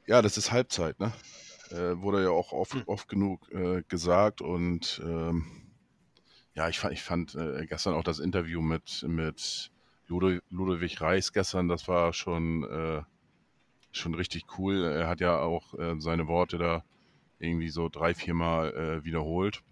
[0.06, 1.12] ja, das ist Halbzeit, ne?
[1.70, 2.82] Äh, wurde ja auch oft, hm.
[2.86, 5.46] oft genug äh, gesagt und ähm,
[6.54, 9.70] ja, ich fand, ich fand äh, gestern auch das Interview mit, mit
[10.12, 13.02] Ludo, Ludwig Reis gestern, das war schon, äh,
[13.92, 14.84] schon richtig cool.
[14.84, 16.84] Er hat ja auch äh, seine Worte da
[17.38, 19.62] irgendwie so drei, viermal äh, wiederholt.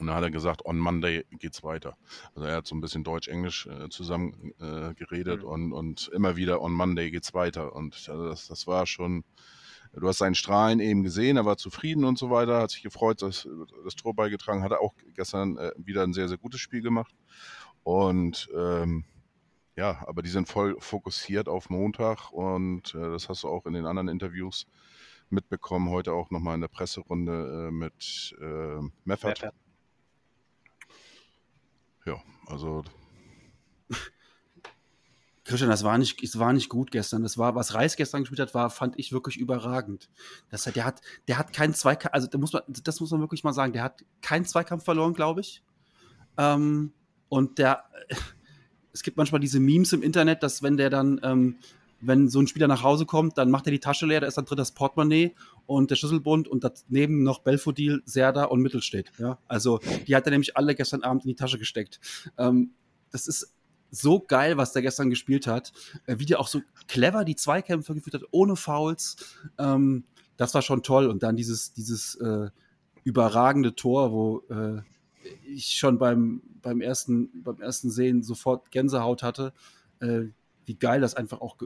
[0.00, 1.96] Und dann hat er gesagt, on Monday geht's weiter.
[2.34, 5.48] Also er hat so ein bisschen Deutsch-Englisch äh, zusammen äh, geredet mhm.
[5.48, 7.72] und, und immer wieder on Monday geht's weiter.
[7.72, 9.22] Und das, das war schon,
[9.92, 13.22] du hast seinen Strahlen eben gesehen, er war zufrieden und so weiter, hat sich gefreut,
[13.22, 13.48] dass
[13.84, 14.72] das Tor beigetragen hat.
[14.72, 17.14] Er auch gestern äh, wieder ein sehr, sehr gutes Spiel gemacht.
[17.84, 19.04] Und ähm,
[19.76, 23.74] ja, aber die sind voll fokussiert auf Montag und äh, das hast du auch in
[23.74, 24.66] den anderen Interviews
[25.30, 29.52] mitbekommen, heute auch nochmal in der Presserunde äh, mit äh, Meffert.
[32.06, 32.84] Ja, also.
[35.44, 37.22] Christian, das war nicht, es war nicht gut gestern.
[37.22, 40.08] Das war, was Reis gestern gespielt hat, war, fand ich wirklich überragend.
[40.50, 43.44] Das, der hat, der hat keinen Zweikampf, also da muss man, das muss man wirklich
[43.44, 45.62] mal sagen, der hat keinen Zweikampf verloren, glaube ich.
[46.38, 46.92] Ähm,
[47.34, 47.82] und der,
[48.92, 51.56] es gibt manchmal diese Memes im Internet, dass wenn der dann, ähm,
[52.00, 54.36] wenn so ein Spieler nach Hause kommt, dann macht er die Tasche leer, da ist
[54.36, 55.34] dann drin das Portemonnaie
[55.66, 59.10] und der Schlüsselbund und daneben noch Belfodil, Serda und Mittelstedt.
[59.18, 59.38] Ja?
[59.48, 61.98] Also die hat er nämlich alle gestern Abend in die Tasche gesteckt.
[62.38, 62.70] Ähm,
[63.10, 63.52] das ist
[63.90, 65.72] so geil, was der gestern gespielt hat.
[66.06, 69.16] Äh, wie der auch so clever die Zweikämpfe geführt hat, ohne Fouls.
[69.58, 70.04] Ähm,
[70.36, 71.08] das war schon toll.
[71.08, 72.50] Und dann dieses, dieses äh,
[73.02, 74.82] überragende Tor, wo äh,
[75.46, 79.52] ich schon beim, beim, ersten, beim ersten Sehen sofort Gänsehaut hatte,
[80.00, 80.22] äh,
[80.66, 81.56] wie geil das einfach auch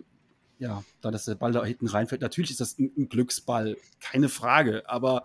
[0.59, 2.21] ja, da dass der Ball da hinten reinfällt.
[2.21, 4.83] Natürlich ist das ein, ein Glücksball, keine Frage.
[4.89, 5.25] Aber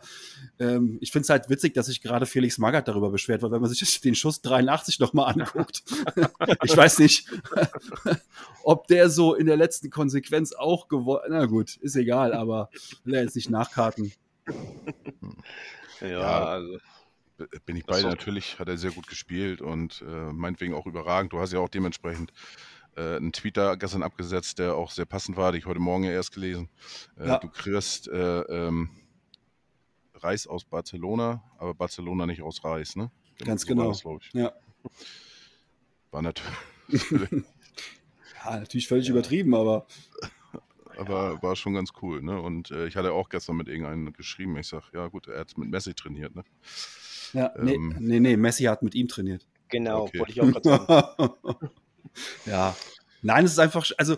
[0.59, 3.61] ähm, ich finde es halt witzig, dass sich gerade Felix Magath darüber beschwert, weil wenn
[3.61, 5.83] man sich den Schuss 83 nochmal anguckt,
[6.63, 7.27] ich weiß nicht,
[8.63, 11.23] ob der so in der letzten Konsequenz auch gewollt.
[11.29, 12.69] Na gut, ist egal, aber
[13.03, 14.13] will er jetzt nicht nachkarten.
[15.99, 16.77] Ja, ja also.
[17.65, 18.07] Bin ich bei dir.
[18.07, 21.33] Natürlich hat er sehr gut gespielt und äh, meinetwegen auch überragend.
[21.33, 22.31] Du hast ja auch dementsprechend
[22.95, 26.11] äh, einen da gestern abgesetzt, der auch sehr passend war, den ich heute Morgen ja
[26.11, 26.69] erst gelesen.
[27.17, 27.39] Äh, ja.
[27.39, 28.89] Du kriegst äh, ähm,
[30.15, 33.11] Reis aus Barcelona, aber Barcelona nicht aus Reis, ne?
[33.43, 33.89] Ganz so genau.
[33.89, 34.03] Das,
[34.33, 34.53] ja.
[36.11, 36.53] War natürlich.
[37.11, 39.85] ja, natürlich völlig übertrieben, aber.
[40.95, 42.39] Aber war schon ganz cool, ne?
[42.39, 44.55] Und äh, ich hatte auch gestern mit irgendeinem geschrieben.
[44.57, 46.43] Ich sag, ja gut, er hat mit Messi trainiert, ne?
[47.33, 49.45] Ja, ähm, nee, nee, nee, Messi hat mit ihm trainiert.
[49.69, 50.19] Genau, okay.
[50.19, 51.69] wollte ich auch gerade sagen.
[52.45, 52.75] ja.
[53.21, 54.17] Nein, es ist einfach, also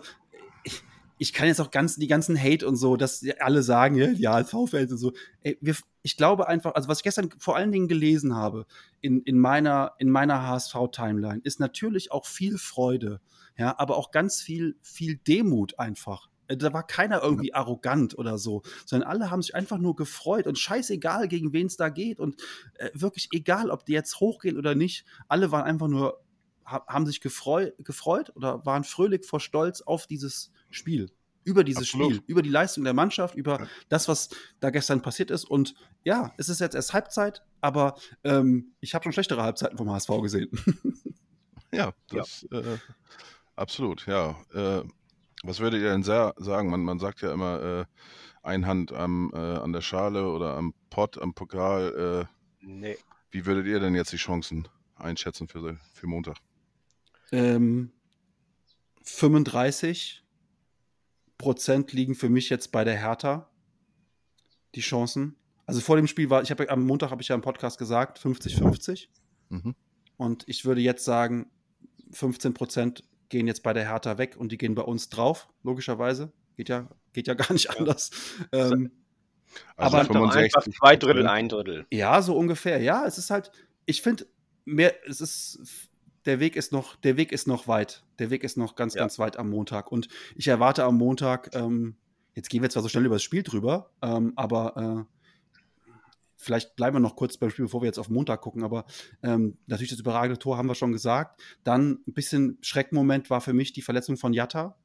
[0.64, 0.82] ich,
[1.18, 4.28] ich, kann jetzt auch ganz die ganzen Hate und so, dass alle sagen, ja, die
[4.28, 5.12] HSV-Fans und so.
[5.42, 8.66] Ey, wir, ich glaube einfach, also was ich gestern vor allen Dingen gelesen habe
[9.00, 13.20] in, in meiner, in meiner HSV-Timeline, ist natürlich auch viel Freude,
[13.56, 16.28] ja, aber auch ganz viel, viel Demut einfach.
[16.48, 20.46] Äh, da war keiner irgendwie arrogant oder so, sondern alle haben sich einfach nur gefreut
[20.46, 22.40] und scheißegal, gegen wen es da geht und
[22.74, 26.20] äh, wirklich egal, ob die jetzt hochgehen oder nicht, alle waren einfach nur
[26.66, 31.10] haben sich gefreu gefreut oder waren fröhlich vor Stolz auf dieses Spiel.
[31.44, 32.16] Über dieses Absolut.
[32.16, 35.44] Spiel, über die Leistung der Mannschaft, über das, was da gestern passiert ist.
[35.44, 39.88] Und ja, es ist jetzt erst Halbzeit, aber ähm, ich habe schon schlechtere Halbzeiten vom
[39.88, 40.50] HSV gesehen.
[41.72, 42.58] ja, das ja.
[42.58, 42.78] Äh,
[43.54, 44.36] absolut, ja.
[44.52, 44.82] Äh,
[45.42, 46.70] was würdet ihr denn sehr sagen?
[46.70, 47.84] Man, man sagt ja immer, äh,
[48.42, 52.28] ein Hand am, äh, an der Schale oder am Pott, am Pokal.
[52.62, 52.96] Äh, nee.
[53.30, 56.36] Wie würdet ihr denn jetzt die Chancen einschätzen für, für Montag?
[57.32, 57.90] Ähm,
[59.02, 60.24] 35
[61.38, 63.50] Prozent liegen für mich jetzt bei der Hertha.
[64.74, 65.36] Die Chancen.
[65.66, 68.20] Also vor dem Spiel war, ich habe am Montag habe ich ja im Podcast gesagt,
[68.20, 69.08] 50-50.
[69.48, 69.74] Mhm.
[70.16, 71.50] Und ich würde jetzt sagen,
[72.12, 76.32] 15 Prozent gehen jetzt bei der Hertha weg und die gehen bei uns drauf, logischerweise.
[76.56, 78.10] Geht ja, geht ja gar nicht anders.
[78.52, 78.90] Ähm,
[79.76, 81.86] also aber 65, zwei Drittel, ein Drittel.
[81.90, 82.80] Ja, so ungefähr.
[82.80, 83.50] Ja, es ist halt,
[83.86, 84.26] ich finde,
[84.64, 85.88] mehr, es ist
[86.26, 88.04] der Weg ist noch, der Weg ist noch weit.
[88.18, 89.00] Der Weg ist noch ganz, Ja.
[89.00, 89.90] ganz weit am Montag.
[89.90, 91.96] Und ich erwarte am Montag, ähm,
[92.34, 95.25] jetzt gehen wir zwar so schnell über das Spiel drüber, ähm, aber äh,
[96.36, 98.62] vielleicht bleiben wir noch kurz beim Spiel, bevor wir jetzt auf Montag gucken.
[98.64, 98.84] Aber
[99.22, 101.42] ähm, natürlich das überragende Tor haben wir schon gesagt.
[101.64, 104.76] Dann ein bisschen Schreckmoment war für mich die Verletzung von Jatta.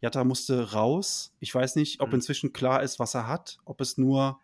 [0.00, 1.34] Jatta musste raus.
[1.40, 2.16] Ich weiß nicht, ob Mhm.
[2.16, 3.58] inzwischen klar ist, was er hat.
[3.64, 4.40] Ob es nur.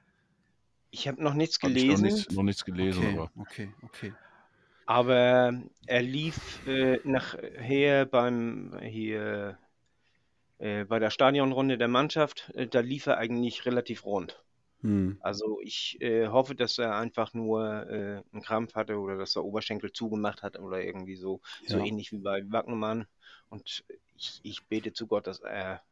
[0.90, 4.14] Ich habe noch nichts ich noch gelesen, nichts, noch nichts gelesen, Okay, aber okay, okay.
[4.86, 9.58] aber er lief äh, nachher beim hier
[10.58, 14.42] äh, bei der Stadionrunde der Mannschaft, äh, da lief er eigentlich relativ rund.
[14.82, 15.18] Hm.
[15.20, 19.44] Also ich äh, hoffe, dass er einfach nur äh, einen Krampf hatte oder dass er
[19.44, 21.84] Oberschenkel zugemacht hat oder irgendwie so, so Ja.
[21.84, 23.06] ähnlich wie bei Wagnermann.
[23.48, 23.84] Und
[24.16, 25.82] ich, ich bete zu Gott, dass er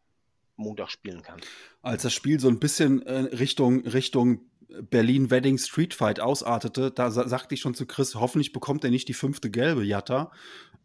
[0.56, 1.40] Montag spielen kann.
[1.82, 7.28] als das Spiel so ein bisschen äh, Richtung, Richtung Berlin-Wedding Street Fight ausartete, da sa
[7.28, 10.32] sagte ich schon zu Chris, hoffentlich bekommt er nicht die fünfte gelbe Jatta,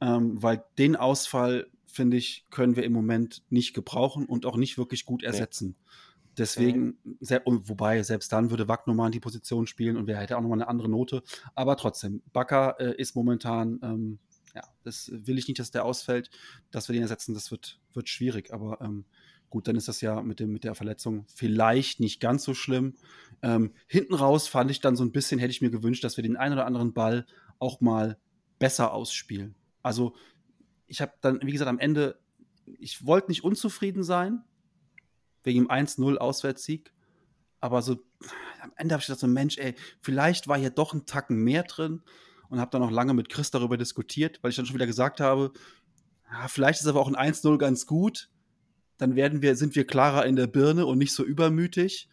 [0.02, 4.78] ähm, weil den Ausfall, finde ich, können wir im Moment nicht gebrauchen und auch nicht
[4.78, 5.76] wirklich gut ersetzen.
[6.38, 10.42] Deswegen, se- und wobei, selbst dann würde Wagnermann die Position spielen und wer hätte auch
[10.42, 11.24] nochmal eine andere Note.
[11.56, 14.20] Aber trotzdem, Bakker äh, ist momentan, ähm,
[14.56, 16.30] ja, das will ich nicht, dass der ausfällt,
[16.72, 18.54] dass wir den ersetzen, das wird, wird schwierig.
[18.54, 19.06] Aber ähm,
[19.50, 22.96] gut, dann ist das ja mit, dem, mit der Verletzung vielleicht nicht ganz so schlimm.
[23.42, 26.24] Ähm, hinten raus fand ich dann so ein bisschen, hätte ich mir gewünscht, dass wir
[26.24, 27.26] den einen oder anderen Ball
[27.60, 28.18] auch mal
[28.58, 29.56] besser ausspielen.
[29.84, 30.16] Also,
[30.88, 32.20] ich habe dann, wie gesagt, am Ende,
[32.80, 34.44] ich wollte nicht unzufrieden sein,
[35.44, 36.92] wegen dem 1-0 Auswärtssieg.
[37.60, 38.00] Aber so
[38.62, 41.64] am Ende habe ich gedacht, so Mensch, ey, vielleicht war hier doch ein Tacken mehr
[41.64, 42.02] drin
[42.50, 45.20] und habe dann noch lange mit Chris darüber diskutiert, weil ich dann schon wieder gesagt
[45.20, 45.52] habe,
[46.32, 48.30] ja, vielleicht ist aber auch ein 1-0 ganz gut.
[48.98, 52.08] Dann werden wir, sind wir klarer in der Birne und nicht so übermütig.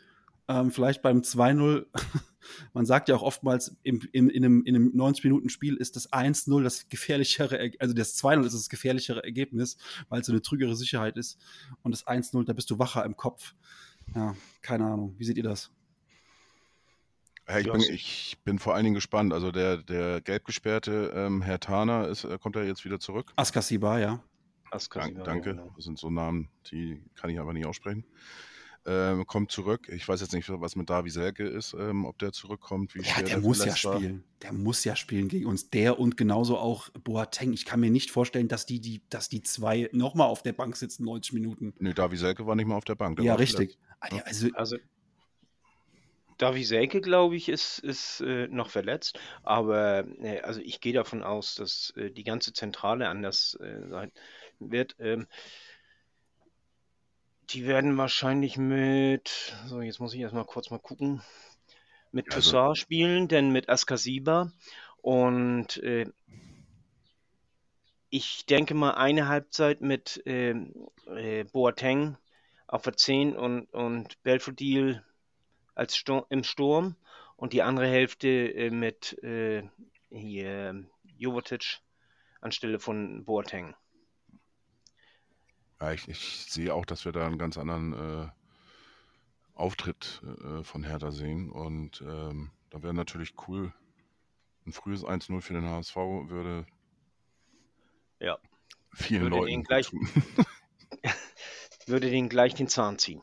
[0.51, 1.87] Ähm, vielleicht beim 2-0,
[2.73, 6.63] man sagt ja auch oftmals, im, im, in einem, in einem 90-Minuten-Spiel ist das 1-0
[6.63, 9.77] das gefährlichere, Er- also das 2-0 ist das gefährlichere Ergebnis,
[10.09, 11.39] weil es so eine trügere Sicherheit ist.
[11.83, 13.55] Und das 1-0, da bist du wacher im Kopf.
[14.15, 15.15] Ja, keine Ahnung.
[15.19, 15.71] Wie seht ihr das?
[17.47, 19.35] Ja, ich, Ja, bin, ich bin vor allen Dingen gespannt.
[19.35, 23.33] Also der, der gelb gesperrte ähm, Herr Thaner ist, äh, kommt er jetzt wieder zurück.
[23.37, 24.23] Askasiba, ja.
[24.71, 25.63] Askasiba, Dank, ja, danke.
[25.63, 25.73] genau.
[25.77, 28.05] Das sind so Namen, die kann ich einfach nicht aussprechen.
[28.91, 29.91] Ähm, kommt zurück.
[29.93, 32.95] Ich weiß jetzt nicht, was mit Davi Selke ist, ähm, ob der zurückkommt.
[32.95, 34.25] Wie Ja, schwer der muss ja spielen.
[34.43, 35.69] Der muss ja spielen gegen uns.
[35.69, 37.53] Der und genauso auch Boateng.
[37.53, 40.75] Ich kann mir nicht vorstellen, dass die, die, dass die zwei nochmal auf der Bank
[40.75, 41.75] sitzen, 90 Minuten.
[41.79, 43.17] Nö, Davi Selke war nicht mal auf der Bank.
[43.17, 43.79] der ja, richtig.
[44.01, 44.27] verletzt.
[44.27, 44.77] Also, Also
[46.39, 51.25] Davi Selke, glaube ich, ist, ist äh, noch verletzt, aber äh, also ich gehe davon
[51.25, 54.13] aus, dass äh, die ganze Zentrale anders äh, sein
[54.61, 54.95] wird.
[55.01, 55.27] Ähm,
[57.51, 61.23] die werden wahrscheinlich mit, so jetzt muss ich erstmal kurz mal gucken,
[62.13, 64.53] mit Also- Toussaint spielen, denn mit Askasiba
[65.03, 66.07] und äh,
[68.11, 70.73] ich denke mal eine Halbzeit mit ähm,
[71.07, 72.17] äh, Boateng
[72.67, 75.05] auf der 10 und, und Belfodil
[75.75, 76.97] als Stur im Sturm
[77.37, 79.63] und die andere Hälfte äh, mit äh,
[80.11, 80.87] hier
[81.19, 81.81] Jovetic
[82.41, 83.75] anstelle von Boateng.
[85.81, 88.29] Ja, ich, ich sehe auch, dass wir da einen ganz anderen äh,
[89.55, 91.51] Auftritt äh, von Hertha sehen.
[91.51, 93.73] Und ähm, da wäre natürlich cool,
[94.67, 96.67] ein frühes 1-0 für den HSV würde
[98.21, 98.39] Ja.
[98.93, 99.91] vielen Würde Leuten den gleich-.
[101.87, 103.23] Würde den gleich den Zahn ziehen.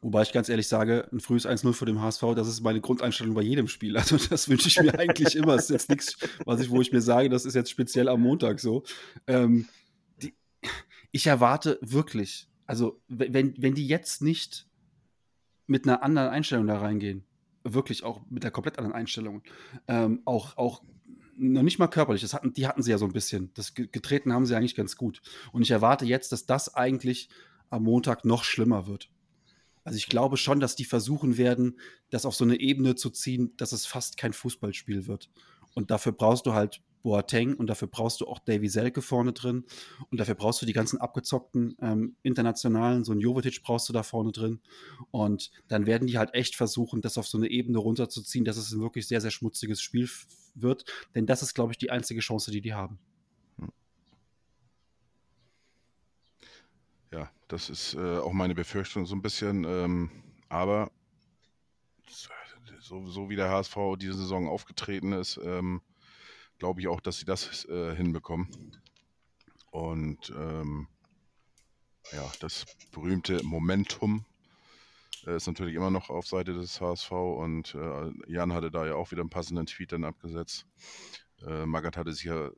[0.00, 3.34] wobei ich ganz ehrlich sage, ein frühes 1-0 für den HSV, das ist meine Grundeinstellung
[3.34, 3.96] bei jedem Spiel.
[3.96, 5.54] Also das wünsche ich mir eigentlich immer.
[5.54, 8.20] Das ist jetzt nichts, was ich, wo ich mir sage, das ist jetzt speziell am
[8.22, 8.82] Montag so.
[9.28, 9.68] Ähm,
[11.12, 14.68] ich erwarte wirklich, also wenn, wenn die jetzt nicht
[15.66, 17.24] mit einer anderen Einstellung da reingehen,
[17.64, 19.42] wirklich auch mit der komplett anderen Einstellung,
[19.88, 20.82] ähm, auch, auch
[21.36, 23.50] noch nicht mal körperlich, das hatten, die hatten sie ja so ein bisschen.
[23.54, 25.22] Das ge- getreten haben sie eigentlich ganz gut.
[25.52, 27.28] Und ich erwarte jetzt, dass das eigentlich
[27.70, 29.10] am Montag noch schlimmer wird.
[29.84, 31.78] Also ich glaube schon, dass die versuchen werden,
[32.10, 35.30] das auf so eine Ebene zu ziehen, dass es fast kein Fußballspiel wird.
[35.74, 39.64] Und dafür brauchst du halt Boateng und dafür brauchst du auch Davy Selke vorne drin
[40.10, 44.02] und dafür brauchst du die ganzen abgezockten ähm, internationalen, so ein Jovetic brauchst du da
[44.02, 44.60] vorne drin
[45.10, 48.72] und dann werden die halt echt versuchen, das auf so eine Ebene runterzuziehen, dass es
[48.72, 50.08] ein wirklich sehr, sehr schmutziges Spiel
[50.54, 50.84] wird,
[51.14, 52.98] denn das ist, glaube ich, die einzige Chance, die die haben.
[57.12, 59.64] Ja, das ist äh, auch meine Befürchtung so ein bisschen.
[59.64, 60.10] Ähm,
[60.48, 60.92] aber
[62.80, 65.80] so, so wie der HSV diese Saison aufgetreten ist, ähm,
[66.60, 68.48] glaube ich auch, dass sie das äh, hinbekommen.
[69.72, 70.86] Und ähm,
[72.12, 74.24] ja, das berühmte Momentum
[75.26, 78.94] äh, ist natürlich immer noch auf Seite des HSV und äh, Jan hatte da ja
[78.94, 80.66] auch wieder einen passenden Tweet dann abgesetzt.
[81.46, 82.50] Äh, Magath hatte sich ja,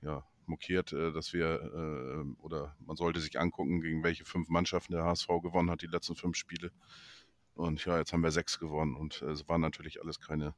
[0.00, 4.92] ja mokiert, äh, dass wir, äh, oder man sollte sich angucken, gegen welche fünf Mannschaften
[4.92, 6.70] der HSV gewonnen hat, die letzten fünf Spiele.
[7.54, 10.54] Und ja, jetzt haben wir sechs gewonnen und äh, es waren natürlich alles keine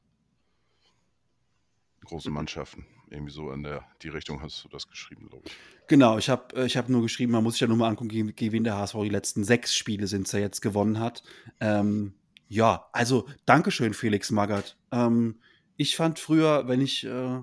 [2.05, 2.33] großen.
[2.33, 2.85] Mannschaften.
[3.09, 5.55] Irgendwie so in der die Richtung hast du das geschrieben, glaube ich.
[5.87, 8.09] Genau, ich habe äh, ich hab nur geschrieben, man muss sich ja nur mal angucken,
[8.09, 11.23] gegen, gegen wen der HSV die letzten sechs Spiele sind, er jetzt gewonnen hat.
[11.59, 12.13] Ähm,
[12.47, 14.77] ja, also Dankeschön, Felix Magath.
[14.91, 15.39] Ähm,
[15.75, 17.41] ich fand früher, wenn ich äh,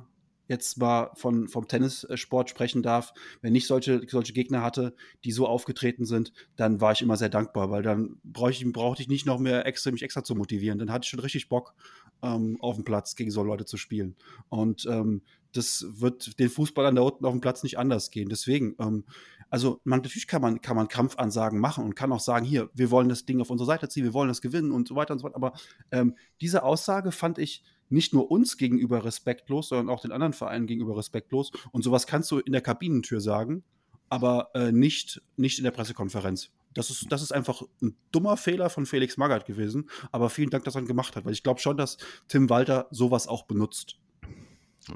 [0.50, 4.94] jetzt mal von, vom Tennissport sprechen darf, wenn ich solche, solche Gegner hatte,
[5.24, 9.00] die so aufgetreten sind, dann war ich immer sehr dankbar, weil dann brauchte ich, brauchte
[9.00, 10.80] ich nicht noch mehr extra, mich extra zu motivieren.
[10.80, 11.74] Dann hatte ich schon richtig Bock,
[12.22, 14.16] ähm, auf dem Platz gegen so Leute zu spielen.
[14.48, 18.28] Und ähm, das wird den Fußballern da unten auf dem Platz nicht anders gehen.
[18.28, 19.04] Deswegen, ähm,
[19.48, 22.90] also man, natürlich kann man, kann man Kampfansagen machen und kann auch sagen, hier, wir
[22.90, 25.18] wollen das Ding auf unsere Seite ziehen, wir wollen das gewinnen und so weiter und
[25.18, 25.34] so fort.
[25.34, 25.52] Aber
[25.90, 30.66] ähm, diese Aussage fand ich nicht nur uns gegenüber respektlos, sondern auch den anderen Vereinen
[30.68, 31.50] gegenüber respektlos.
[31.72, 33.64] Und sowas kannst du in der Kabinentür sagen,
[34.08, 36.50] aber äh, nicht, nicht in der Pressekonferenz.
[36.74, 39.90] Das ist, das ist einfach ein dummer Fehler von Felix Magath gewesen.
[40.12, 41.96] Aber vielen Dank, dass er ihn gemacht hat, weil ich glaube schon, dass
[42.28, 43.98] Tim Walter sowas auch benutzt.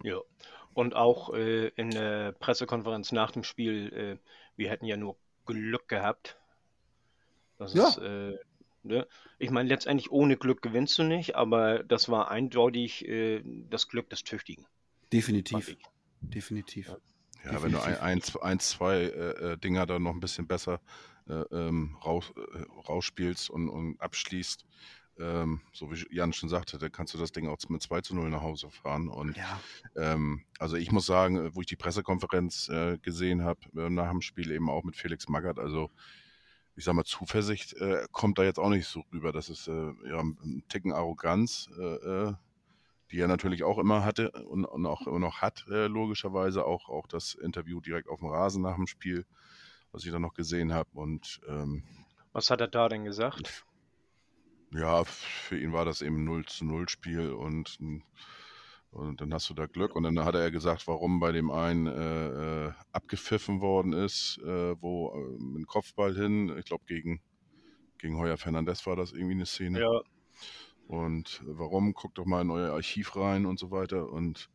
[0.02, 0.18] Ja.
[0.72, 5.16] Und auch äh, in der Pressekonferenz nach dem Spiel, äh, wir hätten ja nur
[5.46, 6.36] Glück gehabt.
[7.58, 7.88] Das Ja.
[7.88, 8.36] ist, äh,
[8.82, 9.06] ne?
[9.38, 14.10] Ich meine, letztendlich ohne Glück gewinnst du nicht, aber das war eindeutig äh, das Glück
[14.10, 14.66] des Tüchtigen.
[15.12, 15.76] Definitiv.
[16.20, 16.88] Definitiv.
[17.44, 18.02] Ja, wenn du ein, Definitiv.
[18.02, 20.78] ein, zwei- ein zwei äh, äh, Dinger da noch ein bisschen besser äh,
[21.28, 24.64] ähm, raus, äh, rausspielst und, und abschließt,
[25.18, 28.14] ähm, so wie Jan schon sagte, dann kannst du das Ding auch mit 2 zu
[28.14, 29.08] 0 nach Hause fahren.
[29.08, 29.60] Und Ja,
[29.94, 34.10] ähm, also ich muss sagen, äh, wo ich die Pressekonferenz äh, gesehen habe, äh, nach
[34.10, 35.90] dem Spiel eben auch mit Felix Magath, also
[36.76, 39.30] ich sag mal, Zuversicht äh, kommt da jetzt auch nicht so rüber.
[39.32, 42.34] Das ist äh, ja ein Ticken Arroganz, äh, äh,
[43.12, 46.66] die er natürlich auch immer hatte und, und auch immer noch hat, äh, logischerweise.
[46.66, 49.24] Auch, auch das Interview direkt auf dem Rasen nach dem Spiel,
[49.94, 50.90] was ich dann noch gesehen habe.
[50.92, 51.84] Und ähm,
[52.32, 53.64] Was hat er da denn gesagt?
[54.72, 57.78] ja, für ihn war das eben 0 zu 0 Spiel und,
[58.90, 59.94] und dann hast du da Glück.
[59.94, 64.74] Und dann hat er gesagt, warum bei dem einen äh, äh, abgepfiffen worden ist, äh,
[64.82, 67.22] wo äh, dem Kopfball hin, ich glaube gegen,
[67.98, 69.80] gegen Heuer Fernandes war das irgendwie eine Szene.
[69.80, 70.00] Ja,
[70.88, 71.94] Und warum?
[71.94, 74.10] Guck doch mal in euer Archiv rein und so weiter.
[74.10, 74.50] Und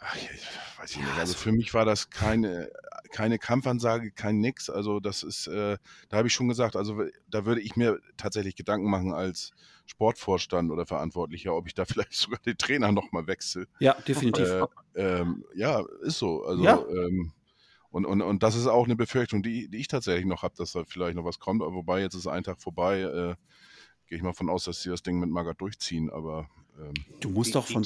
[0.00, 0.28] ach, ich
[0.78, 1.10] weiß ich Ja, nicht.
[1.10, 2.70] Also also- für mich war das keine,
[3.12, 4.68] keine Kampfansage, kein Nix.
[4.70, 5.76] Also das ist, äh,
[6.08, 9.52] da habe ich schon gesagt, also da würde ich mir tatsächlich Gedanken machen als
[9.86, 13.66] Sportvorstand oder Verantwortlicher, ob ich da vielleicht sogar den Trainer nochmal wechsle.
[13.78, 14.48] ja, definitiv.
[14.48, 16.44] Äh, ähm, ja, ist so.
[16.44, 16.84] Also Ja.
[16.88, 17.32] ähm,
[17.92, 20.72] und, und, und das ist auch eine Befürchtung, die, die ich tatsächlich noch habe, dass
[20.72, 21.60] da vielleicht noch was kommt.
[21.60, 23.00] Wobei jetzt ist ein Tag vorbei.
[23.00, 23.34] Äh,
[24.06, 26.08] Gehe ich mal von aus, dass sie das Ding mit Magath durchziehen.
[26.10, 26.48] Aber
[26.80, 27.84] ähm, du musst die, doch von,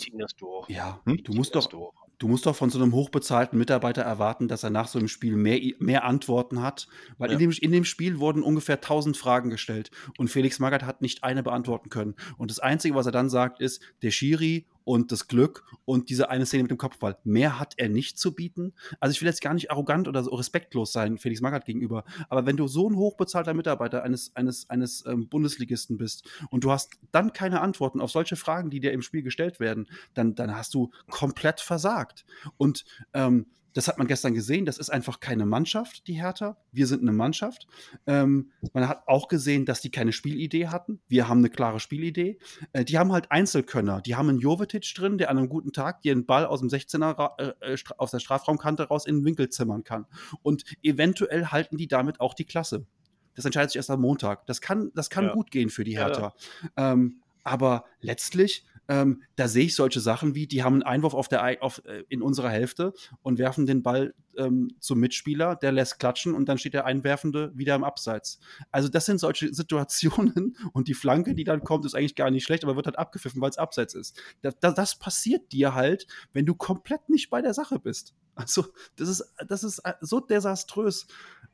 [0.69, 1.23] ja, Hm?
[1.23, 1.93] Du musst doch, durch.
[2.25, 5.37] Du musst doch von so einem hochbezahlten Mitarbeiter erwarten, dass er nach so einem Spiel
[5.37, 7.47] mehr, mehr Antworten hat, weil in, Ja.
[7.47, 11.43] dem, in dem Spiel wurden ungefähr 1000 Fragen gestellt und Felix Magath hat nicht eine
[11.43, 12.15] beantworten können.
[12.39, 16.29] Und das Einzige, was er dann sagt, ist, der Schiri und das Glück und diese
[16.31, 17.17] eine Szene mit dem Kopfball.
[17.25, 18.75] Mehr hat er nicht zu bieten.
[19.01, 22.47] Also ich will jetzt gar nicht arrogant oder so respektlos sein Felix Magath gegenüber, aber
[22.47, 26.93] wenn du so ein hochbezahlter Mitarbeiter eines, eines, eines ähm, Bundesligisten bist und du hast
[27.13, 30.75] dann keine Antworten auf solche Fragen, die dir im Spiel gestellt werden, dann, dann hast
[30.75, 32.14] du komplett versagt.
[32.57, 36.57] Und ähm, das hat man gestern gesehen, das ist einfach keine Mannschaft, die Hertha.
[36.71, 37.67] Wir sind eine Mannschaft.
[38.07, 41.01] Ähm, man hat auch gesehen, dass die keine Spielidee hatten.
[41.09, 42.39] Wir haben eine klare Spielidee.
[42.73, 44.01] Äh, die haben halt Einzelkönner.
[44.01, 46.69] Die haben einen Jovetic drin, der an einem guten Tag dir einen Ball aus dem
[46.69, 50.07] 16er ra- äh, äh, aus der Strafraumkante raus in den Winkel zimmern kann.
[50.43, 52.87] Und eventuell halten die damit auch die Klasse.
[53.35, 54.47] Das entscheidet sich erst am Montag.
[54.47, 55.33] Das kann, das kann Ja.
[55.33, 56.07] gut gehen für die Ja, ja.
[56.07, 56.35] Hertha.
[56.77, 61.29] Ähm, aber letztlich, ähm, da sehe ich solche Sachen wie, die haben einen Einwurf auf
[61.29, 65.99] der, auf, äh, in unserer Hälfte und werfen den Ball ähm, zum Mitspieler, der lässt
[65.99, 68.39] klatschen und dann steht der Einwerfende wieder im Abseits.
[68.71, 72.45] Also das sind solche Situationen und die Flanke, die dann kommt, ist eigentlich gar nicht
[72.45, 74.21] schlecht, aber wird halt abgepfiffen, weil es Abseits ist.
[74.43, 78.15] Das, das, das passiert dir halt, wenn du komplett nicht bei der Sache bist.
[78.35, 78.67] Also
[78.97, 81.07] das ist, das ist äh, so desaströs.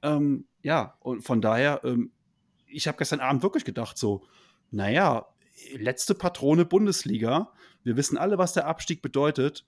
[0.03, 2.11] Ähm, ja, und von daher, ähm,
[2.67, 4.25] ich habe gestern Abend wirklich gedacht, so,
[4.71, 5.27] naja,
[5.77, 7.53] letzte Patrone Bundesliga.
[7.83, 9.67] Wir wissen alle, was der Abstieg bedeutet.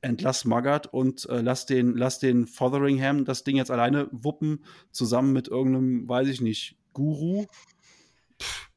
[0.00, 5.32] Entlass Magath und äh, lass, den, lass den Fotheringham das Ding jetzt alleine wuppen, zusammen
[5.32, 7.46] mit irgendeinem, weiß ich nicht, Guru,
[8.40, 8.68] pff,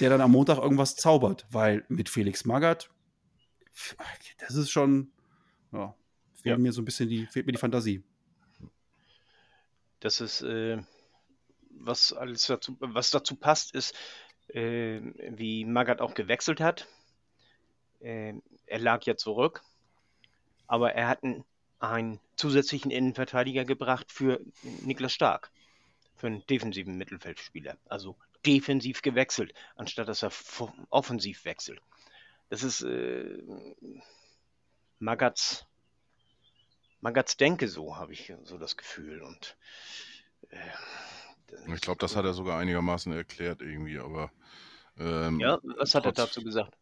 [0.00, 1.46] der dann am Montag irgendwas zaubert.
[1.50, 3.96] Weil mit Felix pff,
[4.38, 5.12] das ist schon,
[5.72, 5.94] ja,
[6.34, 6.58] fehlt Ja.
[6.58, 8.04] mir so ein bisschen die, fehlt mir die Fantasie.
[10.00, 10.82] Das ist, äh,
[11.70, 13.94] was alles dazu, was dazu passt, ist,
[14.54, 16.86] äh, wie Magath auch gewechselt hat.
[18.00, 18.34] Äh,
[18.66, 19.62] er lag ja zurück,
[20.66, 21.44] aber er hat einen
[21.80, 24.40] einen zusätzlichen Innenverteidiger gebracht für
[24.82, 25.50] Niklas Stark,
[26.14, 27.76] für einen defensiven Mittelfeldspieler.
[27.88, 30.30] Also defensiv gewechselt, anstatt dass er
[30.90, 31.80] offensiv wechselt.
[32.50, 33.38] Das ist äh,
[34.98, 35.66] Magats,
[37.00, 39.22] Magats Denke so, habe ich so das Gefühl.
[39.22, 39.56] Und
[40.50, 40.58] äh,
[41.74, 44.30] ich glaube, das hat er sogar einigermaßen erklärt irgendwie, aber
[44.98, 46.76] ähm, ja, was hat trotz, er dazu gesagt?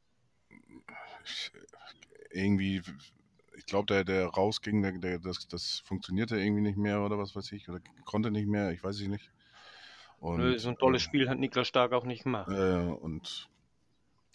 [2.30, 2.82] Irgendwie
[3.58, 7.34] ich glaube, der, der rausging, der, der, das, das funktionierte irgendwie nicht mehr oder was
[7.34, 9.30] weiß ich, oder konnte nicht mehr, ich weiß es nicht.
[10.20, 12.50] Und, Nö, so ein tolles äh, Spiel hat Niklas Stark auch nicht gemacht.
[12.50, 13.48] Äh, und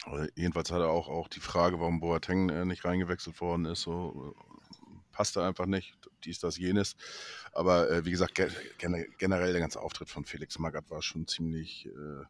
[0.06, 3.82] äh, jedenfalls hat er auch, auch die Frage, warum Boateng äh, nicht reingewechselt worden ist,
[3.82, 4.34] so
[5.14, 5.94] passte einfach nicht,
[6.24, 6.96] dies, das, jenes.
[7.52, 8.50] Aber äh, wie gesagt, ge
[9.18, 12.24] generell der ganze Auftritt von Felix Magath war schon ziemlich äh,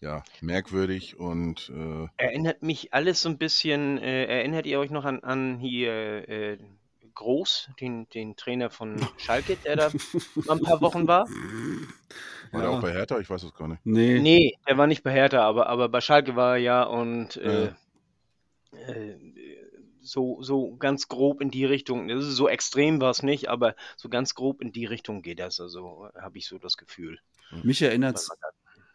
[0.00, 5.04] ja, merkwürdig und äh, Erinnert mich alles so ein bisschen, äh, erinnert ihr euch noch
[5.04, 6.58] an, an hier äh,
[7.14, 9.90] Groß, den, den Trainer von Schalke, der da
[10.46, 11.26] mal ein paar Wochen war?
[12.52, 13.18] War der auch bei Hertha?
[13.18, 13.84] Ich weiß es gar nicht.
[13.84, 14.20] Nee.
[14.20, 17.72] Nee, der war nicht bei Hertha, aber, aber bei Schalke war er ja und äh,
[18.72, 19.14] äh,
[20.08, 24.34] so, so ganz grob in die Richtung, so extrem war es nicht, aber so ganz
[24.34, 25.60] grob in die Richtung geht das.
[25.60, 27.18] Also habe ich so das Gefühl.
[27.62, 28.30] Mich erinnert es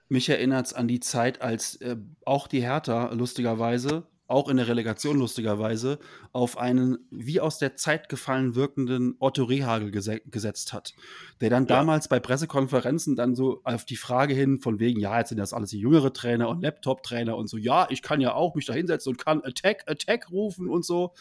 [0.10, 4.68] mich erinnert es an die Zeit, als äh, auch die Hertha lustigerweise, auch in der
[4.68, 6.00] Relegation lustigerweise,
[6.32, 10.94] auf einen wie aus der Zeit gefallen wirkenden Otto Rehagel gese gesetzt hat.
[11.42, 11.76] Der dann ja.
[11.76, 15.54] damals bei Pressekonferenzen dann so auf die Frage hin, von wegen, ja, jetzt sind das
[15.54, 18.74] alles die jüngere Trainer und Laptop-Trainer und so, ja, ich kann ja auch mich da
[18.74, 21.14] hinsetzen und kann Attack, Attack rufen und so.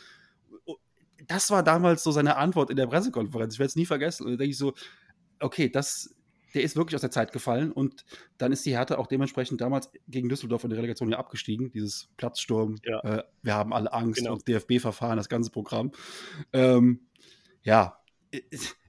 [1.26, 3.54] Das war damals so seine Antwort in der Pressekonferenz.
[3.54, 4.24] Ich werde es nie vergessen.
[4.24, 4.74] Und da denke ich so,
[5.40, 6.14] okay, das
[6.54, 8.04] der ist wirklich aus der Zeit gefallen und
[8.38, 11.70] dann ist die Hertha auch dementsprechend damals gegen Düsseldorf in der Relegation ja abgestiegen.
[11.72, 13.00] Dieses Platzsturm, ja.
[13.00, 14.32] äh, wir haben alle Angst genau.
[14.34, 15.92] und DFB-Verfahren, das ganze Programm.
[16.52, 17.00] Ähm,
[17.62, 17.98] ja,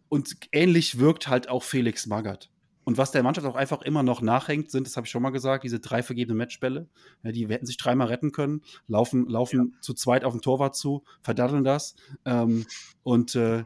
[0.09, 2.49] und ähnlich wirkt halt auch Felix Magath.
[2.85, 5.29] Und was der Mannschaft auch einfach immer noch nachhängt, sind, das habe ich schon mal
[5.29, 6.89] gesagt, diese drei vergebenen Matchbälle.
[7.23, 9.81] Ja, die hätten sich dreimal retten können, laufen, laufen ja.
[9.81, 11.95] zu zweit auf den Torwart zu, verdaddeln das.
[12.25, 12.65] Ähm,
[13.03, 13.63] und äh,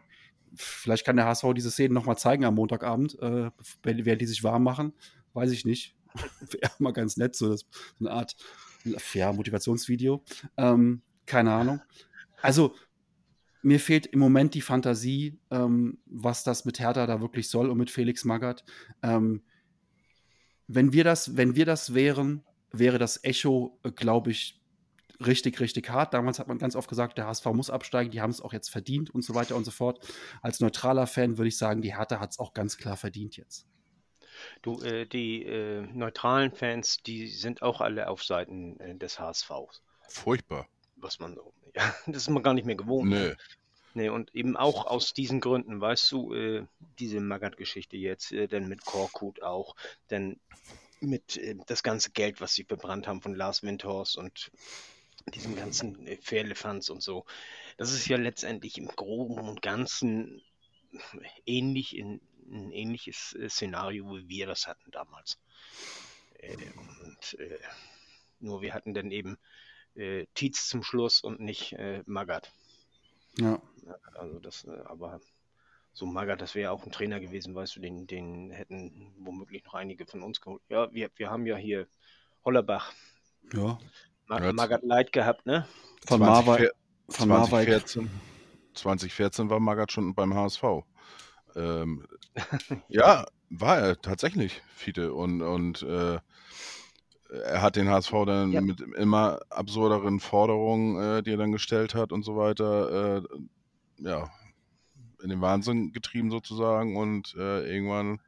[0.57, 3.51] vielleicht kann der HSV diese Szenen nochmal zeigen am Montagabend, äh,
[3.83, 4.93] während die sich warm machen.
[5.33, 5.95] Weiß ich nicht.
[6.39, 7.65] Wäre mal ganz nett, so, das,
[7.99, 8.35] eine Art
[9.13, 10.23] ja, Motivationsvideo.
[10.57, 11.81] Ähm, keine Ahnung.
[12.41, 12.75] Also,
[13.61, 17.77] mir fehlt im Moment die Fantasie, ähm, was das mit Hertha da wirklich soll und
[17.77, 18.63] mit Felix Magath.
[19.01, 19.43] Ähm,
[20.67, 24.61] wenn wir das, wenn wir das wären, wäre das Echo, äh, glaube ich,
[25.25, 26.13] richtig, richtig hart.
[26.13, 28.69] Damals hat man ganz oft gesagt, der HSV muss absteigen, die haben es auch jetzt
[28.69, 29.99] verdient und so weiter und so fort.
[30.41, 33.67] Als neutraler Fan würde ich sagen, die Hertha hat es auch ganz klar verdient jetzt.
[34.61, 39.51] Du, äh, die äh, neutralen Fans, die sind auch alle auf Seiten äh, des HSV.
[40.07, 40.67] Furchtbar.
[40.95, 43.09] Was man so, ja, das ist man gar nicht mehr gewohnt.
[43.09, 43.35] Nö.
[43.93, 46.67] Nee, und eben auch aus diesen Gründen, weißt du, äh,
[46.99, 49.75] diese Magath-Geschichte jetzt, äh, denn mit Korkut auch,
[50.11, 50.39] denn
[50.99, 54.51] mit äh, das ganze Geld, was sie verbrannt haben von Lars Windhorst und
[55.33, 57.25] diesem ganzen äh, Fairlefanz und so.
[57.77, 60.41] Das ist ja letztendlich im Groben und Ganzen
[61.45, 65.39] ähnlich in ein ähnliches äh, Szenario, wie wir das hatten damals.
[66.39, 66.55] Äh,
[67.01, 67.59] und äh,
[68.39, 69.37] nur wir hatten dann eben
[69.95, 72.51] äh, Tietz zum Schluss und nicht äh, Magath.
[73.37, 73.61] Ja.
[74.13, 75.19] Also das, äh, aber
[75.93, 79.73] so Magath, das wäre auch ein Trainer gewesen, weißt du, den, den hätten womöglich noch
[79.73, 80.61] einige von uns geholt.
[80.69, 81.87] Ja, wir, wir haben ja hier
[82.45, 82.93] Hollerbach.
[83.53, 83.79] Ja.
[84.27, 85.67] Ma Magath Leid gehabt, ne?
[86.05, 86.71] Von Marwijk.
[87.09, 88.09] Von 2014,
[88.73, 90.63] 2014 war Magath schon beim HSV.
[91.55, 92.05] Ähm,
[92.89, 95.13] ja, war er tatsächlich, Fiete.
[95.13, 96.19] Und, und äh,
[97.29, 98.61] er hat den HSV dann ja.
[98.61, 103.21] mit immer absurderen Forderungen, äh, die er dann gestellt hat und so weiter, äh,
[103.99, 104.29] ja,
[105.23, 106.97] in den Wahnsinn getrieben sozusagen.
[106.97, 108.19] Und äh, irgendwann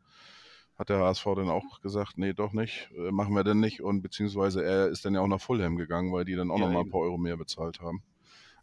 [0.80, 3.82] hat der HSV dann auch gesagt, nee, doch nicht, äh, machen wir denn nicht.
[3.82, 6.66] Und beziehungsweise er ist dann ja auch nach Fulham gegangen, weil die dann auch ja,
[6.66, 8.02] nochmal ein paar Euro mehr bezahlt haben.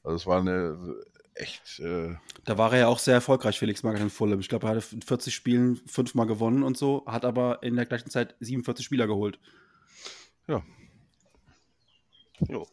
[0.02, 0.96] Also es war eine
[1.34, 1.78] echt.
[1.80, 2.14] Äh
[2.44, 4.40] da war er ja auch sehr erfolgreich, Felix Magath in Fulham.
[4.40, 7.84] Ich glaube, er hatte in 40 Spielen fünfmal gewonnen und so, hat aber in der
[7.84, 9.38] gleichen Zeit 47 Spieler geholt.
[10.48, 10.62] Ja.
[12.48, 12.66] Jo.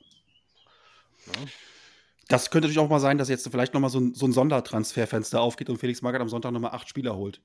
[1.26, 1.34] Ja.
[2.30, 5.41] Das könnte natürlich auch mal sein, dass jetzt vielleicht nochmal so ein, so ein Sondertransferfenster
[5.41, 7.41] aufgeht und Felix Magath am Sonntag nochmal acht Spieler holt.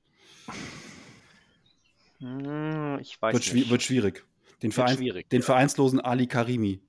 [2.19, 3.69] Hm, ich weiß wird, schwi nicht.
[3.69, 4.25] wird schwierig.
[4.61, 5.45] Den, Verein, schwierig, den ja.
[5.45, 6.81] vereinslosen Ali Karimi.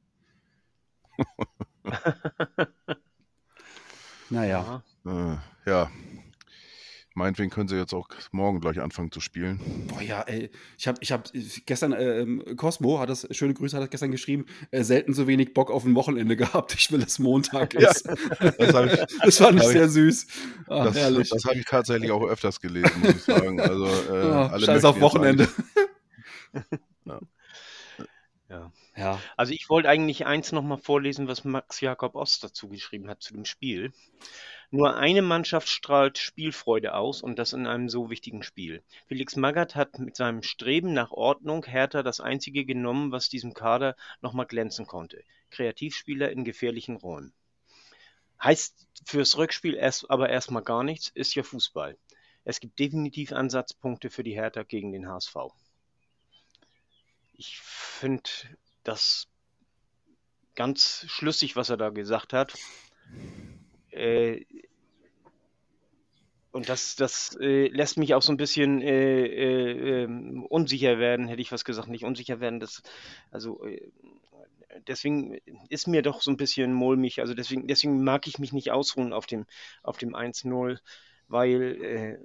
[4.30, 4.82] naja.
[5.06, 5.90] Äh, ja.
[7.20, 9.60] Meinetwegen können sie jetzt auch morgen gleich anfangen zu spielen.
[9.88, 10.50] Boah, ja, ey.
[10.78, 11.30] Ich habe ich hab
[11.66, 15.54] gestern, ähm, Cosmo hat das, schöne Grüße, hat das gestern geschrieben, äh, selten so wenig
[15.54, 16.74] Bock auf ein Wochenende gehabt.
[16.74, 18.06] Ich will, dass Montag Ja, ist.
[18.58, 20.26] das hab ich- das fand ich hab ich- sehr süß.
[20.68, 21.30] Ach, Das, herrlich.
[21.30, 23.60] das habe ich tatsächlich auch öfters gelesen, muss ich sagen.
[23.60, 25.48] Also, äh, Ah, alle Scheiß auf Wochenende.
[28.48, 28.72] Ja.
[28.96, 29.20] Ja.
[29.36, 33.32] Also ich wollte eigentlich eins nochmal vorlesen, was Max Jakob Ost dazu geschrieben hat zu
[33.32, 33.92] dem Spiel.
[34.72, 38.84] Nur eine Mannschaft strahlt Spielfreude aus und das in einem so wichtigen Spiel.
[39.08, 43.96] Felix Magath hat mit seinem Streben nach Ordnung Hertha das einzige genommen, was diesem Kader
[44.20, 45.24] nochmal glänzen konnte.
[45.50, 47.32] Kreativspieler in gefährlichen Räumen.
[48.40, 51.98] Heißt fürs Rückspiel erst, aber erstmal gar nichts, ist ja Fußball.
[52.44, 55.36] Es gibt definitiv Ansatzpunkte für die Hertha gegen den HSV.
[57.34, 58.30] Ich finde
[58.84, 59.26] das
[60.54, 62.54] ganz schlüssig, was er da gesagt hat.
[63.92, 64.44] Äh,
[66.52, 71.28] und das, das äh, lässt mich auch so ein bisschen äh, äh, ähm, unsicher werden,
[71.28, 72.58] hätte ich was gesagt, nicht unsicher werden.
[72.58, 72.82] Das,
[73.30, 73.92] also äh,
[74.88, 75.38] deswegen
[75.68, 77.20] ist mir doch so ein bisschen mulmig.
[77.20, 79.46] Also deswegen, deswegen mag ich mich nicht ausruhen auf dem,
[79.82, 80.78] auf dem 1-0,
[81.28, 82.18] weil äh,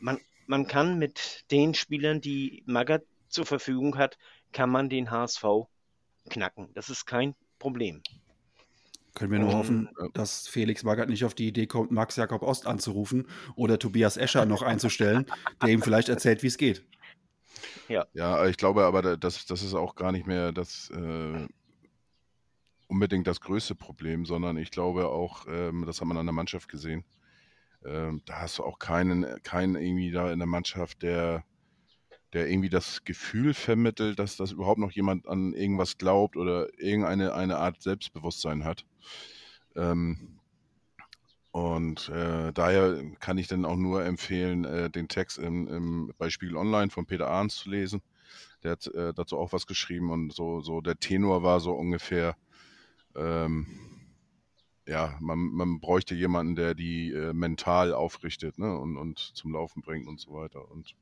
[0.00, 4.18] man, man kann mit den Spielern, die Magath zur Verfügung hat,
[4.52, 5.44] kann man den HSV
[6.28, 6.70] knacken.
[6.74, 8.02] Das ist kein Problem.
[9.18, 12.42] Können wir nur Ähm, hoffen, dass Felix Magath nicht auf die Idee kommt, Max Jakob
[12.42, 15.26] Ost anzurufen oder Tobias Escher noch einzustellen,
[15.60, 16.84] der ihm vielleicht erzählt, wie es geht.
[18.14, 21.46] Ja, ich glaube aber, da- das, das ist auch gar nicht mehr das äh,
[22.86, 26.68] unbedingt das größte Problem, sondern ich glaube auch, ähm, das hat man an der Mannschaft
[26.68, 27.04] gesehen.
[27.84, 31.44] Ähm, da hast du auch keinen, keinen irgendwie da in der Mannschaft, der,
[32.32, 37.34] der irgendwie das Gefühl vermittelt, dass das überhaupt noch jemand an irgendwas glaubt oder irgendeine
[37.34, 38.84] eine Art Selbstbewusstsein hat.
[39.74, 40.38] Ähm,
[41.50, 46.28] und äh, daher kann ich dann auch nur empfehlen, äh, den Text im, im, bei
[46.28, 48.02] Spiegel Online von Peter Arns zu lesen.
[48.62, 52.36] Der hat äh, dazu auch was geschrieben und so, so der Tenor war so ungefähr,
[53.16, 53.66] ähm,
[54.86, 59.82] ja, man, man bräuchte jemanden, der die äh, mental aufrichtet ne, und, und zum Laufen
[59.82, 60.70] bringt und so weiter.
[60.70, 60.94] Und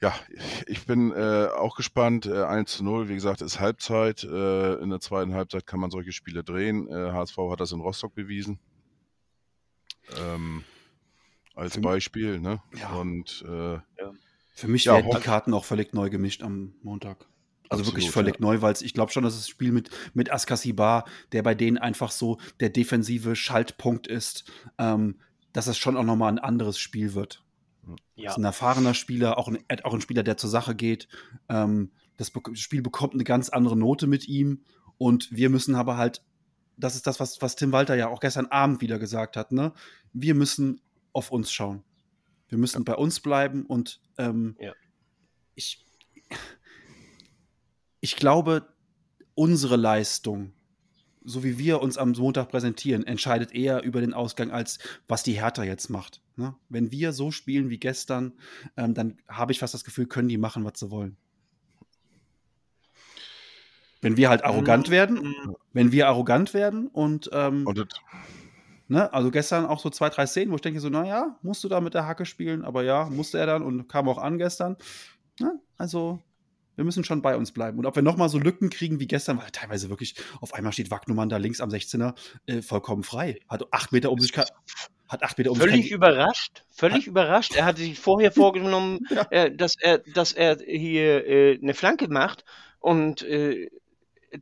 [0.00, 0.14] ja,
[0.66, 2.26] ich bin äh, auch gespannt.
[2.26, 4.24] Äh, 1 zu 0, wie gesagt, ist Halbzeit.
[4.24, 6.88] Äh, in der zweiten Halbzeit kann man solche Spiele drehen.
[6.88, 8.58] Äh, HSV hat das in Rostock bewiesen.
[10.18, 10.64] Ähm,
[11.54, 12.62] als Für- Beispiel, ne?
[12.78, 12.92] Ja.
[12.94, 13.78] Und äh,
[14.54, 17.26] Für mich Ja, werden die Karten auch völlig neu gemischt am Montag.
[17.68, 21.04] Also wirklich Absolut, völlig neu, weil ich glaube schon, dass das Spiel mit, mit Askasibar,
[21.30, 25.20] der bei denen einfach so der defensive Schaltpunkt ist, ähm,
[25.52, 27.44] dass es schon auch nochmal ein anderes Spiel wird.
[28.14, 31.08] Ja, ist ein erfahrener Spieler, auch ein, auch ein Spieler, der zur Sache geht.
[31.48, 34.64] Ähm, das Spiel bekommt eine ganz andere Note mit ihm.
[34.98, 36.22] Und wir müssen aber halt,
[36.76, 39.72] das ist das, was, was Tim Walter ja auch gestern Abend wieder gesagt hat, ne?
[40.12, 40.80] Wir müssen
[41.12, 41.82] auf uns schauen.
[42.48, 44.72] Wir müssen bei uns bleiben und ähm, Ja.
[45.54, 45.86] ich,
[48.00, 48.68] ich glaube,
[49.34, 50.52] unsere Leistung,
[51.24, 55.40] so wie wir uns am Montag präsentieren, entscheidet eher über den Ausgang, als was die
[55.40, 56.20] Hertha jetzt macht.
[56.36, 56.54] Ne?
[56.68, 58.32] Wenn wir so spielen wie gestern,
[58.76, 61.16] ähm, dann habe ich fast das Gefühl, können die machen, was sie wollen.
[64.02, 64.92] Wenn wir halt arrogant Mhm.
[64.92, 65.34] werden,
[65.74, 67.86] wenn wir arrogant werden und, ähm, Und
[68.88, 71.68] ne, also gestern auch so zwei, drei Szenen, wo ich denke so, naja, musst du
[71.68, 74.76] da mit der Hacke spielen, aber ja, musste er dann und kam auch an gestern.
[75.38, 75.60] Ne?
[75.76, 76.20] Also,
[76.76, 77.78] wir müssen schon bei uns bleiben.
[77.78, 80.90] Und ob wir nochmal so Lücken kriegen wie gestern, weil teilweise wirklich, auf einmal steht
[80.90, 82.14] Wagnumann da links am 16er
[82.46, 83.40] äh, vollkommen frei.
[83.48, 85.90] Hat acht Meter um sich, hat acht Meter um völlig sich.
[85.92, 87.54] überrascht, völlig überrascht.
[87.56, 89.26] Er hatte sich vorher vorgenommen, Ja.
[89.30, 92.44] äh, dass er, dass er hier äh, eine Flanke macht
[92.78, 93.68] und äh,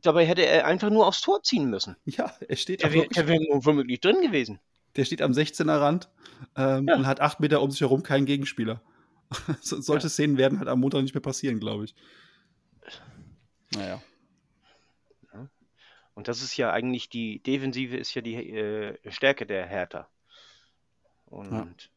[0.01, 1.95] dabei hätte er einfach nur aufs Tor ziehen müssen.
[2.05, 4.59] Ja, er steht, Der wäre wirklich, der wär womöglich drin gewesen.
[4.95, 6.09] der steht am 16er Rand
[6.55, 6.95] ähm, Ja.
[6.95, 8.81] und hat acht Meter um sich herum keinen Gegenspieler.
[9.61, 11.95] so, solche Szenen werden halt am Montag nicht mehr passieren, glaube ich.
[13.75, 14.01] Naja.
[16.15, 20.09] Und das ist ja eigentlich die Defensive ist ja die äh, Stärke der Hertha.
[21.27, 21.89] Und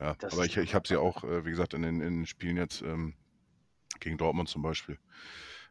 [0.00, 2.26] ja, Das aber ich, ich habe sie auch, äh, wie gesagt, in den, in den
[2.26, 3.14] Spielen jetzt ähm,
[4.00, 4.98] gegen Dortmund zum Beispiel,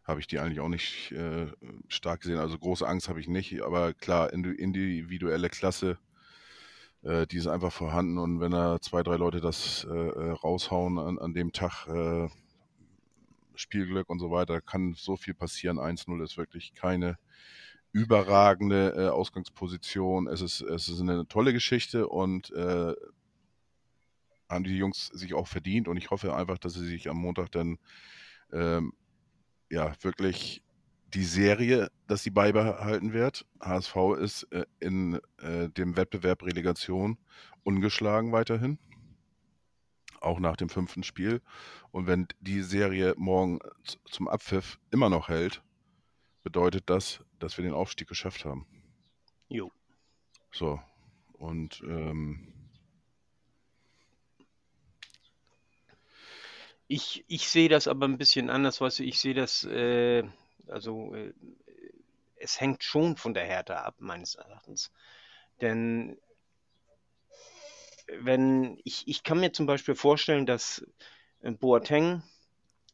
[0.04, 1.48] habe ich die eigentlich auch nicht äh,
[1.88, 2.38] stark gesehen.
[2.38, 5.98] Also große Angst habe ich nicht, aber klar, indi- individuelle Klasse,
[7.04, 11.00] äh, die ist einfach vorhanden und wenn da zwei, drei Leute das äh, äh, raushauen
[11.00, 12.30] an, an dem Tag, äh,
[13.56, 15.80] Spielglück und so weiter, kann so viel passieren.
[15.80, 17.18] 1-0 ist wirklich keine
[17.92, 20.28] überragende äh, Ausgangsposition.
[20.28, 22.94] Es ist, es ist eine tolle Geschichte und äh,
[24.50, 27.52] haben die Jungs sich auch verdient und ich hoffe einfach, dass sie sich am Montag
[27.52, 27.80] dann
[28.54, 28.94] ähm,
[29.70, 30.64] ja wirklich
[31.14, 33.46] die Serie, dass sie beibehalten wird.
[33.60, 37.18] HSV ist äh, in äh, dem Wettbewerb Relegation
[37.64, 38.78] ungeschlagen weiterhin.
[40.20, 41.42] Auch nach dem fünften Spiel.
[41.92, 43.60] Und wenn die Serie morgen
[44.06, 45.62] zum Abpfiff immer noch hält,
[46.44, 48.66] bedeutet das, dass wir den Aufstieg geschafft haben.
[49.50, 49.72] Jo.
[50.52, 50.80] So.
[51.34, 52.54] Und ähm,
[56.88, 60.24] Ich, ich sehe das aber ein bisschen anders, weißt du, ich sehe das, äh,
[60.70, 61.34] also äh,
[62.36, 64.92] es hängt schon von der Härte ab, meines Erachtens.
[65.62, 66.18] Denn
[68.20, 70.86] wenn ich, ich kann mir zum Beispiel vorstellen, dass
[71.42, 72.24] äh, Boateng,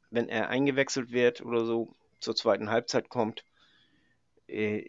[0.09, 3.43] wenn er eingewechselt wird oder so zur zweiten Halbzeit kommt,
[4.47, 4.87] äh,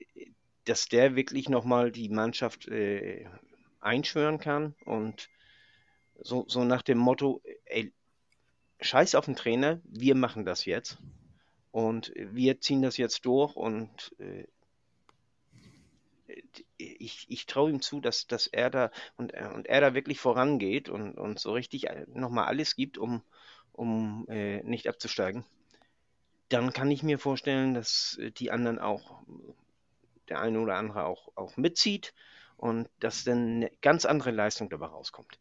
[0.65, 3.27] dass der wirklich nochmal die Mannschaft äh,
[3.81, 5.29] einschwören kann und
[6.21, 7.93] so, so nach dem Motto, ey,
[8.81, 10.99] scheiß auf den Trainer, wir machen das jetzt.
[11.75, 14.47] Und wir ziehen das jetzt durch und äh,
[16.77, 20.89] ich, ich traue ihm zu, dass, dass er da und, und er da wirklich vorangeht
[20.89, 23.25] und, und so richtig nochmal alles gibt, um,
[23.73, 25.45] um äh, nicht abzusteigen.
[26.49, 29.25] Dann kann ich mir vorstellen, dass die anderen auch,
[30.29, 32.15] der eine oder andere auch, auch mitzieht
[32.57, 35.41] und dass dann eine ganz andere Leistung dabei rauskommt.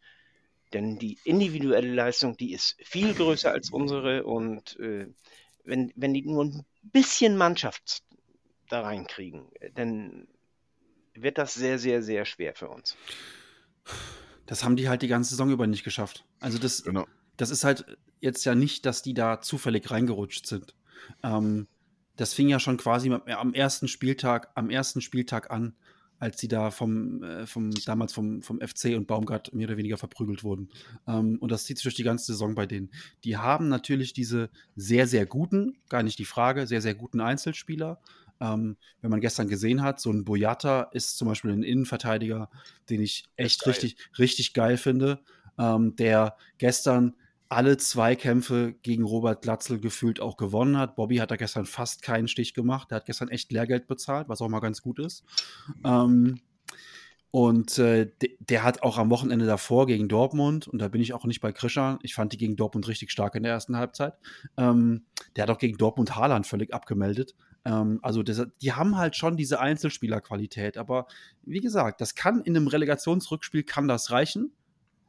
[0.74, 5.06] Denn die individuelle Leistung, die ist viel größer als unsere und äh,
[5.64, 8.04] wenn, wenn die nur ein bisschen Mannschaft
[8.70, 9.46] da reinkriegen,
[9.76, 10.28] dann
[11.14, 12.98] wird das sehr, sehr, sehr schwer für uns.
[14.46, 16.26] Das haben die halt die ganze Saison über nicht geschafft.
[16.40, 17.06] Also das, genau.
[17.38, 17.86] das ist halt
[18.20, 20.76] jetzt ja nicht, dass die da zufällig reingerutscht sind.
[21.24, 21.68] Ähm,
[22.16, 25.76] das fing ja schon quasi am ersten Spieltag, am ersten Spieltag an,
[26.24, 29.98] als sie da vom, äh, vom damals vom, vom FC und Baumgart mehr oder weniger
[29.98, 30.70] verprügelt wurden.
[31.06, 32.92] Ähm, und das zieht sich durch die ganze Saison bei denen.
[33.26, 38.00] Die haben natürlich diese sehr, sehr guten, gar nicht die Frage, sehr, sehr guten Einzelspieler.
[38.40, 42.50] Ähm, wenn man gestern gesehen hat, so ein Boyata ist zum Beispiel ein Innenverteidiger,
[42.90, 45.20] den ich echt richtig, richtig geil finde,
[45.60, 47.16] ähm, der gestern
[47.54, 50.96] alle Zweikämpfe gegen Robert Glatzel gefühlt auch gewonnen hat.
[50.96, 52.92] Bobby hat da gestern fast keinen Stich gemacht.
[52.92, 55.24] Der hat gestern echt Lehrgeld bezahlt, was auch mal ganz gut ist.
[55.86, 56.40] Ähm,
[57.36, 61.26] und äh, der hat auch am Wochenende davor gegen Dortmund, und da bin ich auch
[61.26, 64.14] nicht bei Krischer, ich fand die gegen Dortmund richtig stark in der ersten Halbzeit.
[64.56, 67.34] Ähm, der hat auch gegen Dortmund Haaland völlig abgemeldet.
[67.66, 71.08] Ähm, also das, die haben halt schon diese Einzelspielerqualität, aber
[71.42, 74.52] wie gesagt, das kann in einem Relegationsrückspiel kann das reichen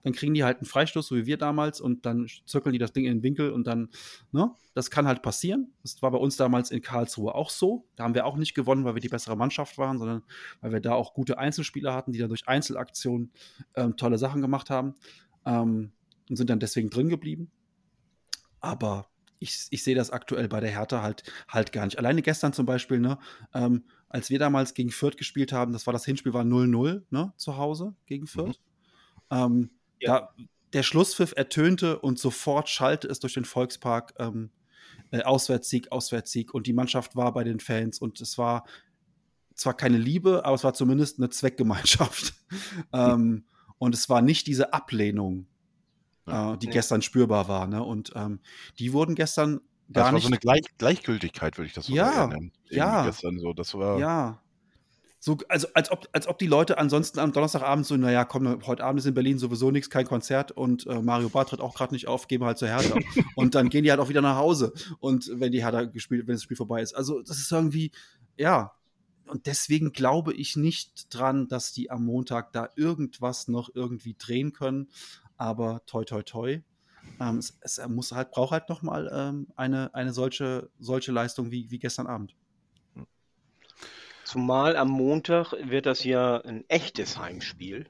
[0.04, 2.92] dann kriegen die halt einen Freistoß, so wie wir damals, und dann zirkeln die das
[2.92, 3.88] Ding in den Winkel und dann,
[4.32, 5.72] ne, das kann halt passieren.
[5.82, 7.88] Das war bei uns damals in Karlsruhe auch so.
[7.96, 10.22] Da haben wir auch nicht gewonnen, weil wir die bessere Mannschaft waren, sondern
[10.60, 13.32] weil wir da auch gute Einzelspieler hatten, die dann durch Einzelaktionen
[13.74, 14.94] ähm, tolle Sachen gemacht haben
[15.46, 15.92] ähm,
[16.28, 17.50] und sind dann deswegen drin geblieben.
[18.60, 21.98] Aber ich, ich sehe das aktuell bei der Hertha halt, halt gar nicht.
[21.98, 23.18] Alleine gestern zum Beispiel, ne,
[23.54, 27.32] ähm, als wir damals gegen Fürth gespielt haben, das war das Hinspiel, war 0-0, ne,
[27.36, 28.60] zu Hause gegen Fürth.
[29.30, 29.36] Mhm.
[29.36, 29.70] Ähm,
[30.00, 30.20] ja.
[30.20, 30.34] Da,
[30.72, 34.50] der Schlusspfiff ertönte und sofort schallte es durch den Volkspark ähm,
[35.12, 38.64] äh, Auswärtssieg, Auswärtssieg und die Mannschaft war bei den Fans und es war
[39.54, 42.34] zwar keine Liebe, aber es war zumindest eine Zweckgemeinschaft.
[42.92, 43.44] ähm,
[43.78, 45.46] und es war nicht diese Ablehnung,
[46.26, 46.54] ja.
[46.54, 46.72] äh, die nee.
[46.72, 47.66] gestern spürbar war.
[47.66, 47.82] Ne?
[47.82, 48.40] Und ähm,
[48.78, 49.60] die wurden gestern
[49.92, 50.22] gar das war nicht.
[50.22, 52.52] so eine Gleich Gleichgültigkeit, würde ich das so ja, nennen.
[52.68, 53.52] Ja, gestern so.
[53.52, 54.42] Das war ja.
[55.24, 58.84] So, also als ob, als ob die Leute ansonsten am Donnerstagabend so, naja, komm, heute
[58.84, 61.94] Abend ist in Berlin sowieso nichts, kein Konzert und äh, Mario Barth tritt auch gerade
[61.94, 62.98] nicht auf, gehen wir halt zur Hertha.
[63.34, 64.74] und dann gehen die halt auch wieder nach Hause.
[65.00, 66.92] Und wenn die Hertha gespielt, wenn das Spiel vorbei ist.
[66.92, 67.90] Also, das ist irgendwie,
[68.36, 68.72] ja.
[69.26, 74.52] Und deswegen glaube ich nicht dran, dass die am Montag da irgendwas noch irgendwie drehen
[74.52, 74.90] können.
[75.38, 76.60] Aber toi, toi, toi.
[77.18, 81.50] Ähm, es, es muss halt, braucht halt noch mal ähm, eine, eine solche, solche Leistung
[81.50, 82.36] wie, wie gestern Abend.
[84.24, 87.86] Zumal am Montag wird das ja ein echtes Heimspiel.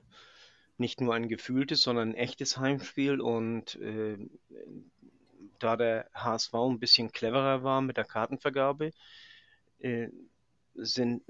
[0.77, 3.21] Nicht nur ein gefühltes, sondern ein echtes Heimspiel.
[3.21, 4.19] Und äh,
[5.61, 8.91] da der HSV ein bisschen cleverer war mit der Kartenvergabe,
[9.79, 10.09] äh,
[10.77, 11.23] sind,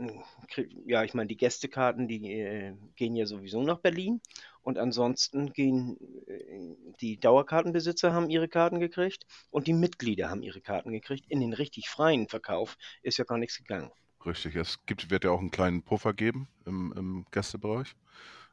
[0.87, 4.23] ja, ich meine, die Gästekarten, die äh, gehen ja sowieso nach Berlin.
[4.63, 10.63] Und ansonsten gehen äh, die Dauerkartenbesitzer haben ihre Karten gekriegt und die Mitglieder haben ihre
[10.63, 11.27] Karten gekriegt.
[11.29, 13.91] In den richtig freien Verkauf ist ja gar nichts gegangen.
[14.27, 17.95] Richtig, es gibt, wird ja auch einen kleinen Puffer geben im, im Gästebereich.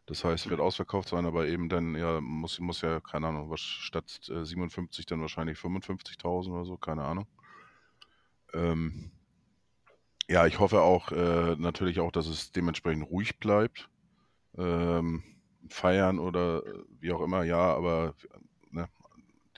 [0.05, 3.61] Das heißt, wird ausverkauft sein, aber eben dann, ja, muss, muss ja, keine Ahnung, was
[3.61, 7.27] statt äh, 57 dann wahrscheinlich 55.000 oder so, keine Ahnung.
[8.53, 9.11] Ähm,
[10.27, 13.89] ja, ich hoffe auch, äh, natürlich auch, dass es dementsprechend ruhig bleibt.
[14.57, 15.23] Ähm,
[15.69, 18.15] feiern oder äh, wie auch immer, ja, aber
[18.71, 18.89] ne,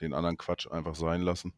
[0.00, 1.52] den anderen Quatsch einfach sein lassen.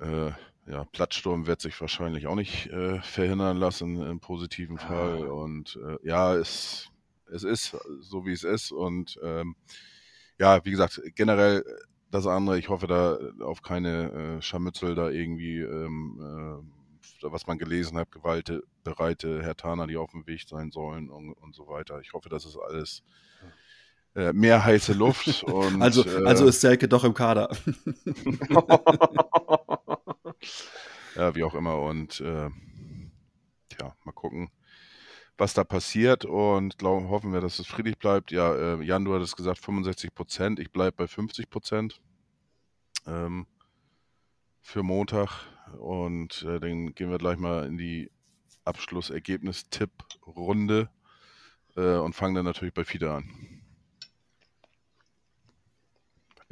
[0.00, 0.32] Äh,
[0.66, 5.26] ja, Plattsturm wird sich wahrscheinlich auch nicht äh, verhindern lassen im positiven Fall.
[5.26, 6.90] Und äh, ja, es,
[7.32, 8.70] es ist so, wie es ist.
[8.70, 9.56] Und ähm,
[10.38, 11.64] ja, wie gesagt, generell
[12.10, 16.62] das andere, ich hoffe da auf keine äh, Scharmützel da irgendwie, ähm,
[17.22, 21.32] äh, was man gelesen hat, gewaltbereite Herr Tana, die auf dem Weg sein sollen und,
[21.32, 22.00] und so weiter.
[22.00, 23.02] Ich hoffe, das ist alles
[24.14, 25.42] äh, mehr heiße Luft.
[25.44, 27.48] Und, also, äh, also ist Selke doch im Kader.
[31.16, 31.80] ja, wie auch immer.
[31.80, 32.50] Und äh,
[33.80, 34.50] ja, mal gucken,
[35.38, 36.24] was da passiert.
[36.24, 38.30] Und glauben, hoffen wir, dass es friedlich bleibt.
[38.30, 40.58] Ja, äh, Jan, du hattest gesagt 65 Prozent.
[40.58, 42.00] Ich bleibe bei 50 Prozent
[43.06, 43.46] ähm,
[44.60, 45.46] für Montag.
[45.78, 48.10] Und äh, dann gehen wir gleich mal in die
[48.64, 50.90] Abschlussergebnis-Tipp-Runde
[51.76, 53.51] äh, und fangen dann natürlich bei Fiete an.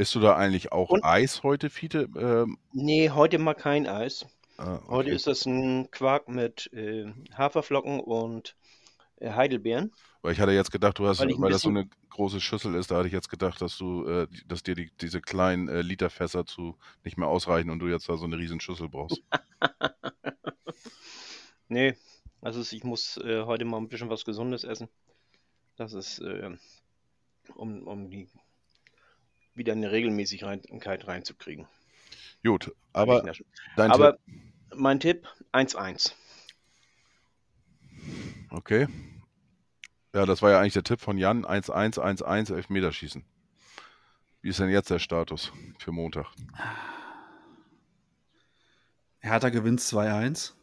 [0.00, 2.08] Isst du da eigentlich auch Und- Eis heute, Fiete?
[2.16, 4.24] Ähm, Nee, heute mal kein Eis.
[4.56, 4.84] ah, okay.
[4.88, 8.56] Heute ist das ein Quark mit äh, Haferflocken und
[9.16, 9.92] äh, Heidelbeeren.
[10.22, 12.90] Weil ich hatte jetzt gedacht, du hast, Weil weil, das so eine große Schüssel ist,
[12.90, 16.46] da hatte ich jetzt gedacht, dass du, äh, dass dir die, diese kleinen äh, Literfässer
[16.46, 19.22] zu nicht mehr ausreichen und du jetzt da so eine riesen Schüssel brauchst.
[21.68, 21.94] Nee,
[22.40, 24.88] also ich muss äh, heute mal ein bisschen was Gesundes essen.
[25.76, 26.50] Das ist, äh,
[27.54, 28.28] um, um die
[29.60, 31.68] wieder eine Regelmäßigkeit reinzukriegen.
[32.42, 33.22] Gut, aber
[33.76, 34.40] dein Aber Tipp,
[34.74, 36.12] mein Tipp, 1-1.
[38.50, 38.88] okay.
[40.14, 43.24] Ja, das war ja eigentlich der Tipp von Jan, 1-1, 1-1, Elfmeterschießen.
[44.40, 46.26] Wie ist denn jetzt der Status für Montag?
[49.20, 50.54] Hertha gewinnt 2-1.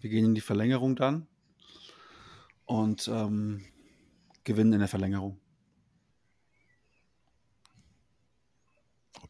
[0.00, 1.28] Wir gehen in die Verlängerung dann
[2.66, 3.64] und ähm,
[4.44, 5.38] gewinnen in der Verlängerung.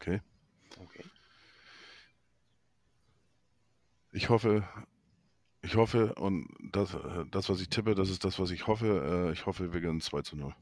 [0.01, 0.21] Okay.
[0.81, 1.03] Okay.
[4.11, 4.63] Ich hoffe,
[5.61, 9.27] ich hoffe, und das, äh, das, was ich tippe, das ist das, was ich hoffe.
[9.29, 10.53] Äh, Ich hoffe, wir gewinnen 2 zu 0.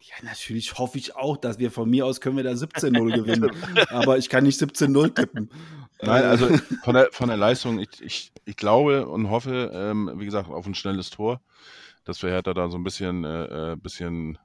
[0.00, 3.50] Ja, natürlich hoffe ich auch, dass wir von mir aus können wir da 17-0 gewinnen.
[3.90, 5.50] Aber ich kann nicht 17-0 tippen.
[6.02, 6.48] Nein, Äh, also
[6.82, 10.66] von der, von der Leistung, ich, ich, ich glaube und hoffe, ähm, wie gesagt, auf
[10.66, 11.40] ein schnelles Tor,
[12.04, 14.38] dass wir Hertha da so ein bisschen, äh, äh, bisschen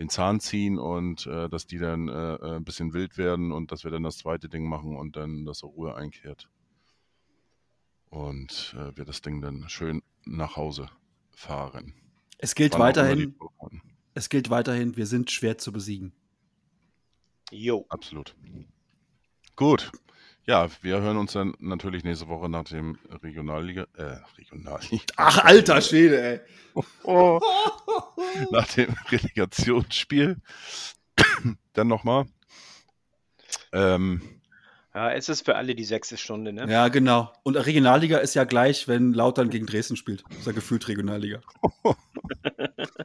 [0.00, 3.70] den Zahn ziehen und äh, dass die dann äh, äh, ein bisschen wild werden und
[3.70, 6.48] dass wir dann das zweite Ding machen und dann, dass Ruhe einkehrt.
[8.08, 10.88] Und äh, wir das Ding dann schön nach Hause
[11.32, 11.94] fahren.
[12.38, 13.34] es gilt Wann weiterhin,
[14.14, 16.12] es gilt weiterhin, wir sind schwer zu besiegen.
[17.50, 17.84] Jo.
[17.90, 18.34] Absolut.
[19.54, 19.92] Gut.
[20.46, 25.04] Ja, wir hören uns dann natürlich nächste Woche nach dem Regionalliga, äh, Regionalliga.
[25.16, 26.40] Ach, alter Schwede, ey.
[27.04, 27.38] Oh.
[28.50, 30.36] nach dem Relegationsspiel.
[31.72, 32.26] Dann nochmal.
[33.72, 34.20] Ähm,
[34.94, 36.70] Ja, es ist für alle die sechste Stunde, ne?
[36.70, 37.32] Ja, genau.
[37.42, 40.24] Und Regionalliga ist ja gleich, wenn Lautern gegen Dresden spielt.
[40.30, 41.40] ist ja gefühlt Regionalliga.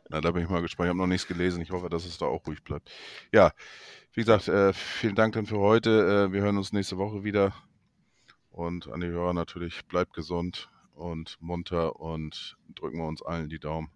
[0.09, 0.87] na, da bin ich mal gespannt.
[0.87, 1.61] Ich habe noch nichts gelesen.
[1.61, 2.91] Ich hoffe, dass es da auch ruhig bleibt.
[3.31, 3.51] Ja,
[4.13, 6.27] wie gesagt, äh, vielen Dank dann für heute.
[6.29, 7.53] Äh, wir hören uns nächste Woche wieder.
[8.49, 13.59] Und an die Hörer natürlich, bleibt gesund und munter und drücken wir uns allen die
[13.59, 13.89] Daumen,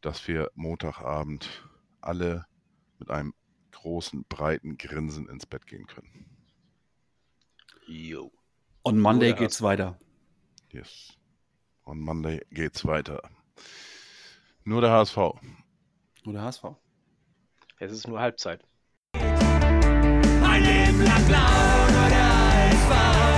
[0.00, 1.68] dass wir Montagabend
[2.00, 2.46] alle
[2.98, 3.34] mit einem
[3.72, 6.26] großen, breiten Grinsen ins Bett gehen können.
[7.86, 8.32] Jo.
[8.84, 9.98] On Monday Oder geht's weiter.
[10.70, 11.16] Yes.
[11.84, 13.22] On Monday geht's weiter.
[14.64, 15.16] Nur der HSV.
[16.26, 16.64] Oder HSV.
[17.78, 18.62] Es ist nur Halbzeit.
[19.12, 23.37] Ein Leben lang blau nur der ASV.